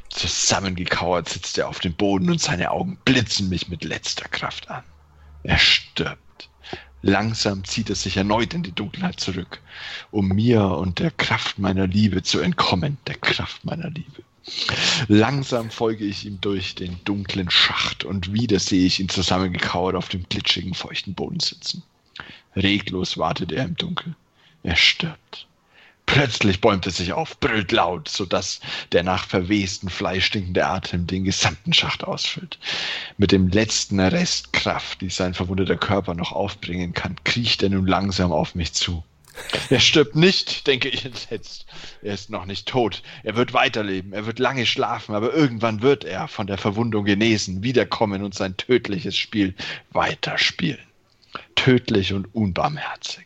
[0.10, 4.84] Zusammengekauert sitzt er auf dem Boden und seine Augen blitzen mich mit letzter Kraft an.
[5.44, 6.50] Er stirbt.
[7.02, 9.62] Langsam zieht er sich erneut in die Dunkelheit zurück,
[10.10, 14.24] um mir und der Kraft meiner Liebe zu entkommen, der Kraft meiner Liebe.
[15.08, 20.10] Langsam folge ich ihm durch den dunklen Schacht und wieder sehe ich ihn zusammengekauert auf
[20.10, 21.84] dem glitschigen, feuchten Boden sitzen.
[22.56, 24.16] Reglos wartet er im Dunkel.
[24.64, 25.48] Er stirbt.
[26.06, 31.24] Plötzlich bäumt er sich auf, brüllt laut, sodass der nach verwesten Fleisch stinkende Atem den
[31.24, 32.60] gesamten Schacht ausfüllt.
[33.18, 37.88] Mit dem letzten Rest Kraft, die sein verwundeter Körper noch aufbringen kann, kriecht er nun
[37.88, 39.04] langsam auf mich zu.
[39.70, 41.66] Er stirbt nicht, denke ich entsetzt.
[42.02, 43.02] Er ist noch nicht tot.
[43.24, 44.14] Er wird weiterleben.
[44.14, 48.58] Er wird lange schlafen, aber irgendwann wird er von der Verwundung genesen, wiederkommen und sein
[48.58, 49.56] tödliches Spiel
[49.92, 50.80] weiterspielen.
[51.56, 53.26] Tödlich und unbarmherzig.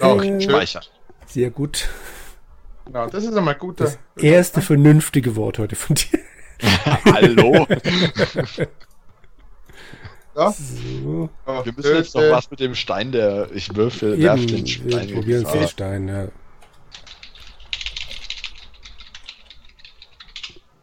[0.00, 0.82] Auch Äh, Speicher.
[1.26, 1.88] Sehr gut.
[2.86, 3.80] Genau, das ist einmal gut.
[3.80, 6.20] Das erste vernünftige Wort heute von dir.
[7.04, 7.66] Hallo?
[10.36, 10.52] Ja.
[10.52, 11.30] So,
[11.64, 15.08] Wir müssen jetzt noch was mit dem Stein, der ich würfe, werf den Stein.
[15.16, 15.52] es Gefahr.
[15.56, 16.28] den Stein, ja.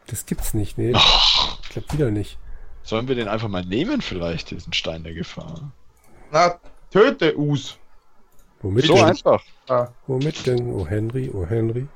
[0.08, 0.92] Das gibt's nicht, nee.
[0.94, 2.38] Ach, Ich glaube wieder nicht.
[2.82, 5.70] sollen wir den einfach mal nehmen, vielleicht, diesen Stein der Gefahr?
[6.30, 6.58] Na,
[6.90, 7.76] töte Us.
[8.60, 9.04] Womit so denn?
[9.04, 9.42] einfach.
[9.68, 10.70] Ah, Womit denn?
[10.72, 11.86] Oh Henry, oh Henry.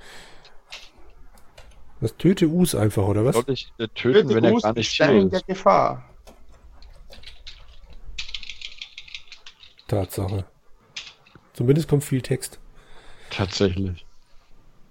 [2.01, 3.35] Das töte Us einfach, oder was?
[3.35, 5.47] Soll ich äh, töten, wenn er Us gar nicht Stein der ist?
[5.47, 6.08] Gefahr.
[9.89, 10.45] Tatsache.
[11.55, 12.59] Zumindest kommt viel Text.
[13.31, 14.07] Tatsächlich.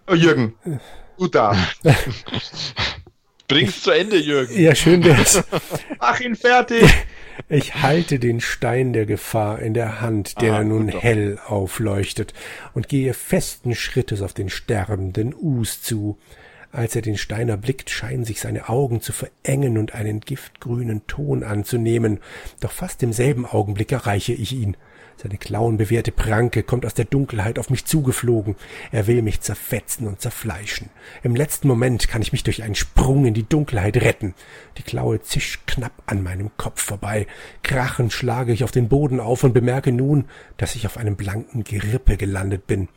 [0.08, 0.54] Oh, Jürgen,
[1.18, 1.56] du da.
[3.48, 4.60] Bring's zu Ende, Jürgen.
[4.60, 5.41] Ja, schön wär's.
[6.00, 6.84] Mach ihn fertig.
[7.50, 11.04] Ich halte den Stein der Gefahr in der Hand, der Ah, nun doch.
[11.04, 12.34] hell aufleuchtet,
[12.74, 16.18] und gehe festen Schrittes auf den sterbenden Us zu.
[16.72, 21.43] Als er den Stein erblickt, scheinen sich seine Augen zu verengen und einen giftgrünen Ton
[21.43, 22.22] anzunehmen.
[22.60, 24.76] Doch fast im selben Augenblick erreiche ich ihn.
[25.20, 28.55] Seine klauenbewehrte Pranke kommt aus der Dunkelheit auf mich zugeflogen.
[28.91, 30.91] Er will mich zerfetzen und zerfleischen.
[31.24, 34.36] Im letzten Moment kann ich mich durch einen Sprung in die Dunkelheit retten.
[34.78, 37.26] Die Klaue zischt knapp an meinem Kopf vorbei.
[37.63, 40.26] Krachend schlage ich auf den Boden auf und bemerke nun,
[40.57, 42.88] dass ich auf einem blanken Gerippe gelandet bin.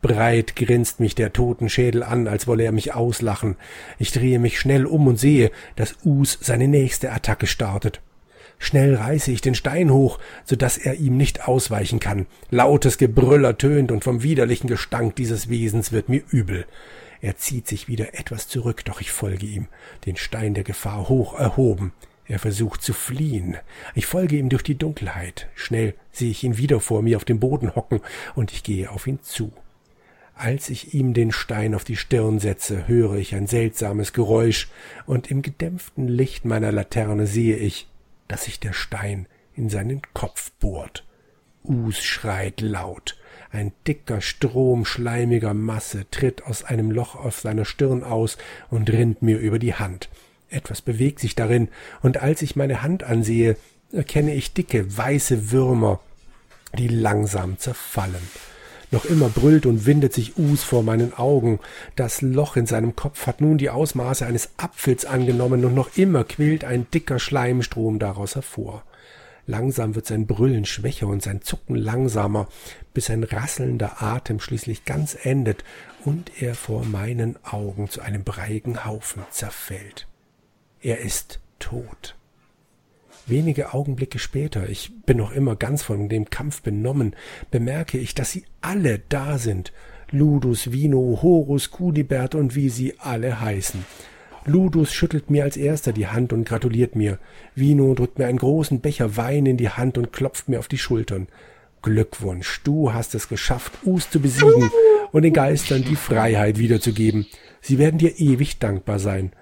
[0.00, 3.54] Breit grinst mich der Totenschädel an, als wolle er mich auslachen.
[4.00, 8.00] Ich drehe mich schnell um und sehe, dass Us seine nächste Attacke startet.
[8.64, 12.26] Schnell reiße ich den Stein hoch, so dass er ihm nicht ausweichen kann.
[12.48, 16.64] Lautes Gebrüll ertönt und vom widerlichen Gestank dieses Wesens wird mir übel.
[17.20, 19.66] Er zieht sich wieder etwas zurück, doch ich folge ihm,
[20.06, 21.92] den Stein der Gefahr hoch erhoben.
[22.24, 23.56] Er versucht zu fliehen.
[23.96, 25.48] Ich folge ihm durch die Dunkelheit.
[25.56, 28.00] Schnell sehe ich ihn wieder vor mir auf dem Boden hocken,
[28.36, 29.52] und ich gehe auf ihn zu.
[30.36, 34.68] Als ich ihm den Stein auf die Stirn setze, höre ich ein seltsames Geräusch,
[35.04, 37.88] und im gedämpften Licht meiner Laterne sehe ich,
[38.32, 41.04] dass sich der Stein in seinen Kopf bohrt.
[41.64, 43.18] Us schreit laut.
[43.50, 48.38] Ein dicker Strom schleimiger Masse tritt aus einem Loch auf seiner Stirn aus
[48.70, 50.08] und rinnt mir über die Hand.
[50.48, 51.68] Etwas bewegt sich darin,
[52.00, 53.58] und als ich meine Hand ansehe,
[53.92, 56.00] erkenne ich dicke, weiße Würmer,
[56.78, 58.26] die langsam zerfallen.
[58.92, 61.60] Noch immer brüllt und windet sich Us vor meinen Augen.
[61.96, 66.24] Das Loch in seinem Kopf hat nun die Ausmaße eines Apfels angenommen und noch immer
[66.24, 68.84] quillt ein dicker Schleimstrom daraus hervor.
[69.46, 72.48] Langsam wird sein Brüllen schwächer und sein Zucken langsamer,
[72.92, 75.64] bis ein rasselnder Atem schließlich ganz endet
[76.04, 80.06] und er vor meinen Augen zu einem breiigen Haufen zerfällt.
[80.82, 82.14] Er ist tot.
[83.26, 87.14] Wenige Augenblicke später, ich bin noch immer ganz von dem Kampf benommen,
[87.50, 89.72] bemerke ich, dass sie alle da sind.
[90.10, 93.84] Ludus, Vino, Horus, Kudibert und wie sie alle heißen.
[94.44, 97.18] Ludus schüttelt mir als erster die Hand und gratuliert mir.
[97.54, 100.78] Vino drückt mir einen großen Becher Wein in die Hand und klopft mir auf die
[100.78, 101.28] Schultern.
[101.80, 104.70] Glückwunsch, du hast es geschafft, Us zu besiegen
[105.12, 107.26] und den Geistern die Freiheit wiederzugeben.
[107.60, 109.32] Sie werden dir ewig dankbar sein.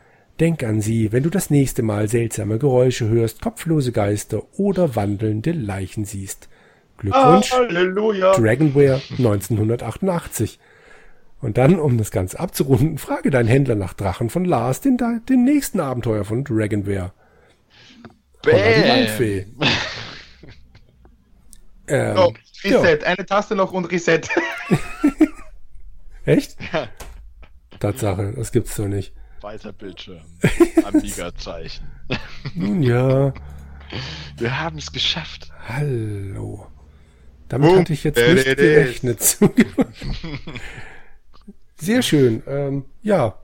[0.41, 5.53] Denk an sie, wenn du das nächste Mal seltsame Geräusche hörst, kopflose Geister oder wandelnde
[5.53, 6.49] Leichen siehst.
[6.97, 8.33] Glückwunsch, Halleluja.
[8.33, 10.59] Dragonware 1988.
[11.43, 14.97] Und dann, um das Ganze abzurunden, frage deinen Händler nach Drachen von Lars, den,
[15.29, 17.13] den nächsten Abenteuer von Dragonware.
[18.43, 19.47] Waldfee.
[21.87, 22.35] ähm, So,
[22.65, 23.05] Reset.
[23.05, 24.23] Eine Taste noch und Reset.
[26.25, 26.57] Echt?
[26.73, 26.89] Ja.
[27.79, 29.13] Tatsache, das gibt's doch nicht.
[29.43, 30.21] Weiter Bildschirm.
[30.85, 31.87] Amiga-Zeichen.
[32.55, 33.33] Nun ja,
[34.37, 35.51] Wir haben es geschafft.
[35.69, 36.67] hallo.
[37.49, 39.39] Damit Oh, hatte ich jetzt nicht gerechnet.
[41.77, 42.43] Sehr schön.
[42.47, 43.39] Ähm, ja.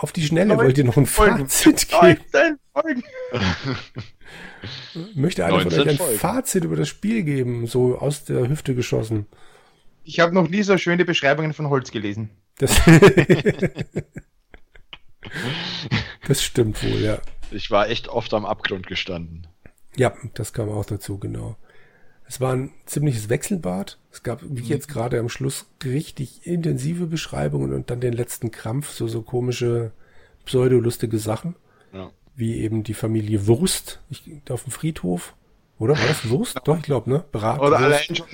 [0.00, 1.06] Auf die Schnelle wollt ihr noch ein.
[1.06, 2.18] Fazit geben?
[2.32, 3.02] 19 Folgen.
[5.14, 6.18] Möchte einer von 19 euch ein Folgen.
[6.18, 9.26] Fazit über das Spiel geben, so aus der Hüfte geschossen?
[10.02, 12.30] Ich habe noch nie so schöne Beschreibungen von Holz gelesen.
[12.58, 12.80] Das,
[16.26, 17.18] das stimmt wohl, ja.
[17.50, 19.46] Ich war echt oft am Abgrund gestanden.
[19.96, 21.56] Ja, das kam auch dazu, genau.
[22.26, 23.98] Es war ein ziemliches Wechselbad.
[24.10, 28.90] Es gab, wie jetzt gerade am Schluss, richtig intensive Beschreibungen und dann den letzten Krampf,
[28.90, 29.92] so, so komische,
[30.46, 31.54] pseudolustige Sachen,
[31.92, 32.10] Ja.
[32.34, 35.34] wie eben die Familie Wurst ich, auf dem Friedhof.
[35.78, 36.58] Oder war das Wurst?
[36.64, 37.24] Doch, ich glaube, ne?
[37.30, 37.82] Brat, Oder Wurst.
[38.10, 38.26] allein schon.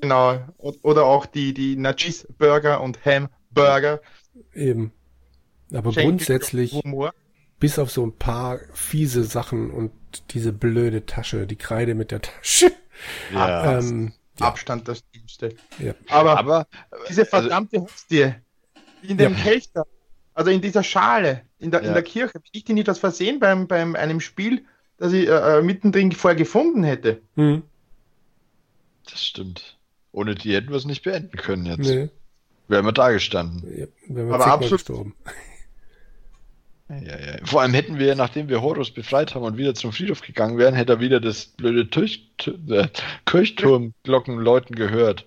[0.00, 0.40] Genau.
[0.58, 4.00] Oder auch die, die Nachis Burger und Ham Burger.
[4.52, 4.92] Eben.
[5.74, 7.12] Aber grundsätzlich, Humor.
[7.60, 9.92] bis auf so ein paar fiese Sachen und
[10.30, 12.72] diese blöde Tasche, die Kreide mit der Tasche.
[13.32, 13.78] Ja.
[13.80, 15.54] Ähm, ja, Abstand das Dümmste.
[15.78, 15.94] ja.
[16.08, 16.66] Aber, Aber
[17.08, 18.32] diese also, verdammte Hostie
[19.02, 19.38] in dem Ja.
[19.40, 19.86] Kelchter,
[20.32, 21.88] also in dieser Schale, in der, Ja.
[21.88, 24.64] in der Kirche, ich die nicht das versehen beim, beim einem Spiel,
[24.98, 27.20] das ich äh, äh, mittendrin vorher gefunden hätte.
[27.36, 27.62] Hm,
[29.10, 29.78] das stimmt.
[30.12, 31.78] Ohne die hätten wir es nicht beenden können jetzt.
[31.88, 32.08] nee.
[32.66, 33.62] Wären wir da gestanden.
[33.76, 35.14] Ja, wären wir Aber absolut- gestorben.
[36.88, 37.36] Ja, ja.
[37.44, 40.74] Vor allem hätten wir, nachdem wir Horus befreit haben und wieder zum Friedhof gegangen wären,
[40.74, 41.88] hätte er wieder das blöde
[42.68, 42.88] äh,
[43.24, 45.26] Kirchturmglockenläuten gehört.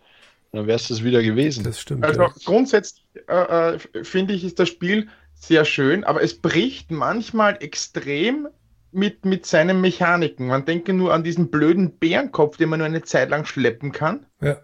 [0.51, 1.63] Dann wäre es das wieder gewesen.
[1.63, 2.05] Das stimmt.
[2.05, 2.33] Also ja.
[2.45, 8.47] grundsätzlich äh, äh, finde ich, ist das Spiel sehr schön, aber es bricht manchmal extrem
[8.91, 10.47] mit, mit seinen Mechaniken.
[10.47, 14.25] Man denke nur an diesen blöden Bärenkopf, den man nur eine Zeit lang schleppen kann.
[14.41, 14.57] ja.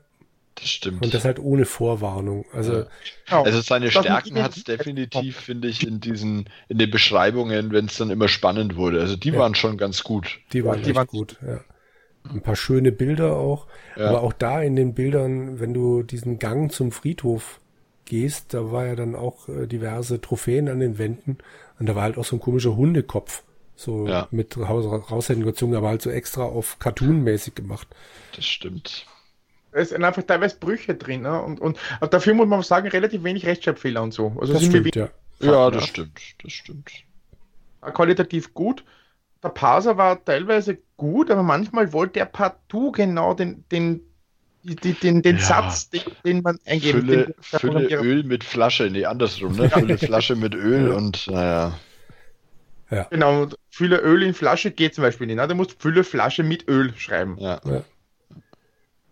[0.55, 1.03] Das stimmt.
[1.03, 2.45] Und das halt ohne Vorwarnung.
[2.53, 2.85] Also, Ja.
[3.27, 3.43] Genau.
[3.43, 7.85] Also seine Das Stärken hat es definitiv, finde ich, in diesen, in den Beschreibungen, wenn
[7.85, 8.99] es dann immer spannend wurde.
[9.01, 9.39] Also die Ja.
[9.39, 10.39] waren schon ganz gut.
[10.53, 11.59] die waren die echt waren- gut, ja.
[12.31, 13.67] Ein paar schöne Bilder auch.
[13.97, 14.07] Ja.
[14.09, 17.59] Aber auch da in den Bildern, wenn du diesen Gang zum Friedhof
[18.05, 21.39] gehst, da war ja dann auch äh, diverse Trophäen an den Wänden.
[21.79, 23.43] Und da war halt auch so ein komischer Hundekopf.
[23.75, 24.27] So Ja.
[24.31, 27.87] mit raus, raushändiger Zunge, aber halt so extra auf Cartoon-mäßig gemacht.
[28.35, 29.05] Das stimmt.
[29.73, 31.21] Es sind einfach teilweise Brüche drin.
[31.21, 31.41] Ne?
[31.41, 31.77] Und, und,
[32.09, 34.35] dafür muss man sagen, relativ wenig Rechtschreibfehler und so.
[34.39, 35.09] Also Das stimmt, ja.
[35.39, 35.71] Ja, Ja.
[35.71, 36.19] das stimmt.
[36.43, 36.91] Das stimmt.
[37.81, 38.83] qualitativ gut.
[39.43, 44.01] Der Parser war teilweise gut, aber manchmal wollte er partout genau den, den,
[44.63, 45.41] die, den, den Ja.
[45.41, 49.69] Satz, den, den man eingeben Fülle, den Fülle Öl mit Flasche, nee, andersrum, ne?
[49.69, 51.77] Fülle Flasche mit Öl und naja.
[53.09, 55.37] Genau, und Fülle Öl in Flasche geht zum Beispiel nicht.
[55.37, 55.47] Ne?
[55.47, 57.37] Du musst Fülle Flasche mit Öl schreiben.
[57.39, 57.59] Ja.
[57.65, 57.83] ja.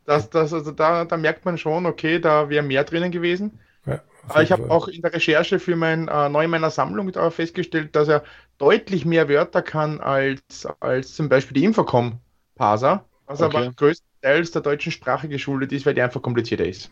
[0.06, 3.60] Das, das, also da, da merkt man schon, okay, da wäre mehr drinnen gewesen.
[3.86, 7.12] ja Aber ich habe auch in der Recherche für mein äh, neu in meiner Sammlung
[7.12, 8.24] da festgestellt, dass er
[8.58, 12.22] deutlich mehr Wörter kann als, als zum Beispiel die Infocom
[12.56, 13.42] Parser, was Okay.
[13.42, 16.92] aber größtenteils der deutschen Sprache geschuldet ist, weil die einfach komplizierter ist.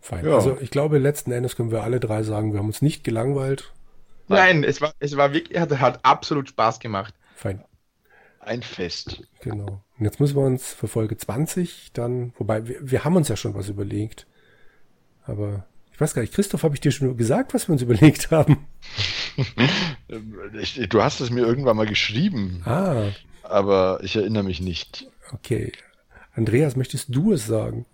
[0.00, 0.28] Fein.
[0.28, 0.34] Ja.
[0.34, 3.72] Also ich glaube, letzten Endes können wir alle drei sagen, wir haben uns nicht gelangweilt.
[4.28, 7.14] Nein, es war, es war wirklich, hat, hat absolut Spaß gemacht.
[7.34, 7.64] Fein.
[8.46, 9.22] Ein Fest.
[9.40, 9.82] Genau.
[9.98, 13.36] Und jetzt müssen wir uns für Folge 20 dann, wobei wir, wir haben uns ja
[13.36, 14.26] schon was überlegt.
[15.26, 18.30] Aber ich weiß gar nicht, Christoph, habe ich dir schon gesagt, was wir uns überlegt
[18.30, 18.66] haben?
[20.60, 23.08] Ich, du hast es mir irgendwann mal geschrieben, Ah,
[23.42, 25.06] aber ich erinnere mich nicht.
[25.32, 25.72] okay.
[26.34, 27.86] Andreas, möchtest du es sagen?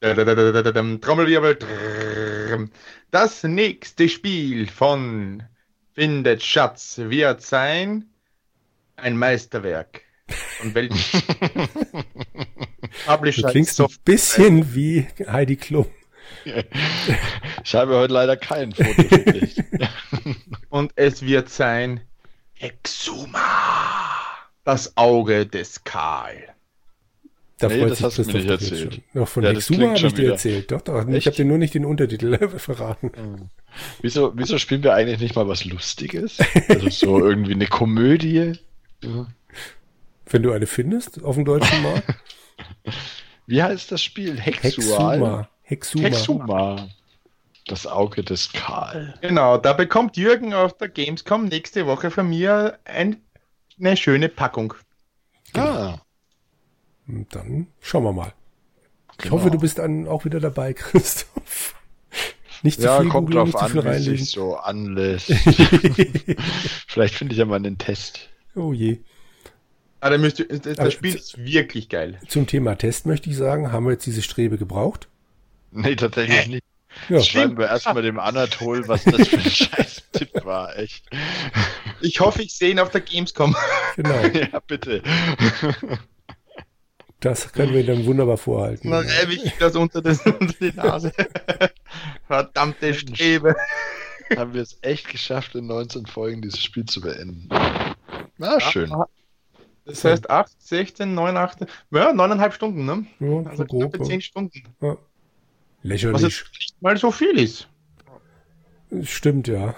[0.00, 1.58] Trommelwirbel.
[3.12, 5.44] Das nächste Spiel von
[5.94, 8.06] Findet Schatz wird sein
[9.02, 10.02] ein Meisterwerk.
[10.62, 11.98] Und welchen Du
[13.06, 15.86] Publisher klingst so ein bisschen wie Heidi Klum.
[17.64, 19.56] Ich habe heute leider kein Foto für dich.
[20.70, 22.00] Und es wird sein
[22.58, 23.40] Exuma.
[24.64, 26.36] Das Auge des Karl.
[27.58, 28.94] Da Nee, freut das hast du mir nicht erzählt.
[28.94, 29.04] schon.
[29.20, 30.32] Noch von Ja, das Exuma habe ich dir wieder.
[30.32, 30.70] erzählt.
[30.70, 31.06] Doch, doch.
[31.08, 31.26] Ich Echt?
[31.26, 33.50] habe dir nur nicht den Untertitel verraten.
[34.00, 36.38] Wieso, wieso spielen wir eigentlich nicht mal was Lustiges?
[36.68, 38.52] Also so irgendwie eine Komödie?
[40.26, 42.14] Wenn du eine findest auf dem deutschen Markt.
[43.46, 44.38] Wie heißt das Spiel?
[44.40, 45.18] Hexual?
[45.18, 45.48] Hexuma.
[45.62, 46.04] Hexuma.
[46.04, 46.88] Hexuma.
[47.66, 49.14] Das Auge des Karl.
[49.20, 53.22] Genau, da bekommt Jürgen auf der Gamescom nächste Woche von mir ein,
[53.78, 54.74] eine schöne Packung.
[55.54, 55.98] Ah,
[57.06, 58.32] Und Dann schauen wir mal.
[59.12, 59.36] Ich Genau.
[59.36, 61.76] hoffe, du bist dann auch wieder dabei, Christoph.
[62.64, 64.26] Nicht zu ja, viel kommt googeln, drauf nicht zu an, viel wie sich reinlesen.
[64.26, 65.26] so anlässt.
[66.88, 68.28] Vielleicht finde ich ja mal einen Test.
[68.54, 68.98] Oh je.
[70.00, 72.18] Ah, da müsst ihr, das, das Aber- Spiel ist wirklich geil.
[72.26, 75.08] Zum Thema Test möchte ich sagen, haben wir jetzt diese Strebe gebraucht?
[75.70, 76.64] Nee, tatsächlich nicht.
[77.08, 81.04] Ja, Schreiben wir erstmal dem Anatol, was das für ein scheiß Tipp war, echt.
[82.02, 83.56] Ich hoffe, ich sehe ihn auf der Gamescom.
[83.96, 84.22] genau.
[84.34, 85.02] Ja, bitte.
[87.20, 88.90] Das können wir dann wunderbar vorhalten.
[88.90, 91.12] Dann reibe ich das unter, das, unter die Nase.
[92.26, 93.54] Verdammte Strebe.
[94.36, 97.48] Haben wir es echt geschafft, in 19 Folgen dieses Spiel zu beenden.
[98.38, 98.92] Na, schön.
[99.84, 101.60] Das heißt 8, 16, 9, 8,
[101.90, 103.04] ja, 9,5 Stunden, ne?
[103.20, 103.92] Ja, Also so grob.
[103.92, 104.62] knappe 10 Stunden.
[104.80, 104.90] Ja.
[104.90, 104.98] Was
[105.82, 106.22] Lächerlich.
[106.22, 107.68] jetzt nicht mal so viel ist.
[109.02, 109.74] Stimmt, ja.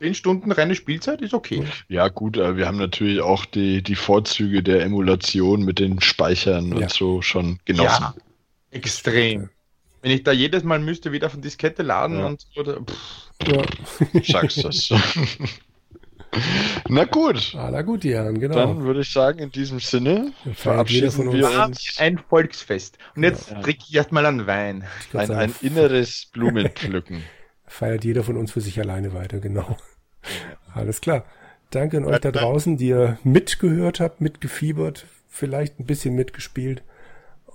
[0.00, 1.64] 10 Stunden reine Spielzeit ist okay.
[1.88, 6.68] Ja, gut, aber wir haben natürlich auch die, die Vorzüge der Emulation mit den Speichern
[6.70, 6.76] Ja.
[6.76, 8.02] und so schon genossen.
[8.02, 8.14] Ja,
[8.70, 9.50] extrem.
[10.02, 12.26] Wenn ich da jedes Mal müsste wieder von Diskette laden Ja.
[12.26, 13.62] und oder, pff, ja.
[14.22, 14.88] Sagst das.
[16.88, 18.54] Na gut, Ah, na gut, die Herren, genau.
[18.54, 21.32] dann würde ich sagen, in diesem Sinne verabschieden uns.
[21.34, 22.98] wir uns ein Volksfest.
[23.14, 23.60] Und jetzt Ja.
[23.60, 24.84] trinke ich erstmal einen Wein.
[25.12, 27.22] Ein, sagen, ein inneres Blumenpflücken.
[27.66, 29.76] feiert jeder von uns für sich alleine weiter, genau.
[30.74, 31.24] Alles klar.
[31.70, 36.82] Danke an euch da draußen, die ihr mitgehört habt, mitgefiebert, vielleicht ein bisschen mitgespielt.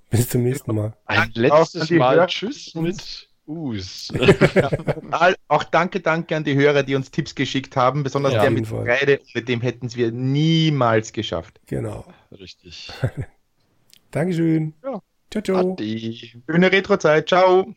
[0.10, 0.94] Bis zum nächsten Mal.
[1.06, 2.26] Ein letztes Mal.
[2.28, 4.14] Tschüss mit Us.
[5.48, 8.70] Auch danke, danke an die Hörer, die uns Tipps geschickt haben, besonders Ja, der mit.
[8.70, 9.20] Kreide.
[9.36, 11.60] Ohne dem hätten es wir niemals geschafft.
[11.68, 12.06] Genau.
[12.32, 12.92] Richtig.
[14.12, 14.74] Dankeschön.
[14.84, 15.02] Ja.
[15.32, 15.72] Ciao, ciao.
[15.74, 16.34] Adi.
[16.50, 17.30] Schöne Retrozeit.
[17.30, 17.74] Ciao.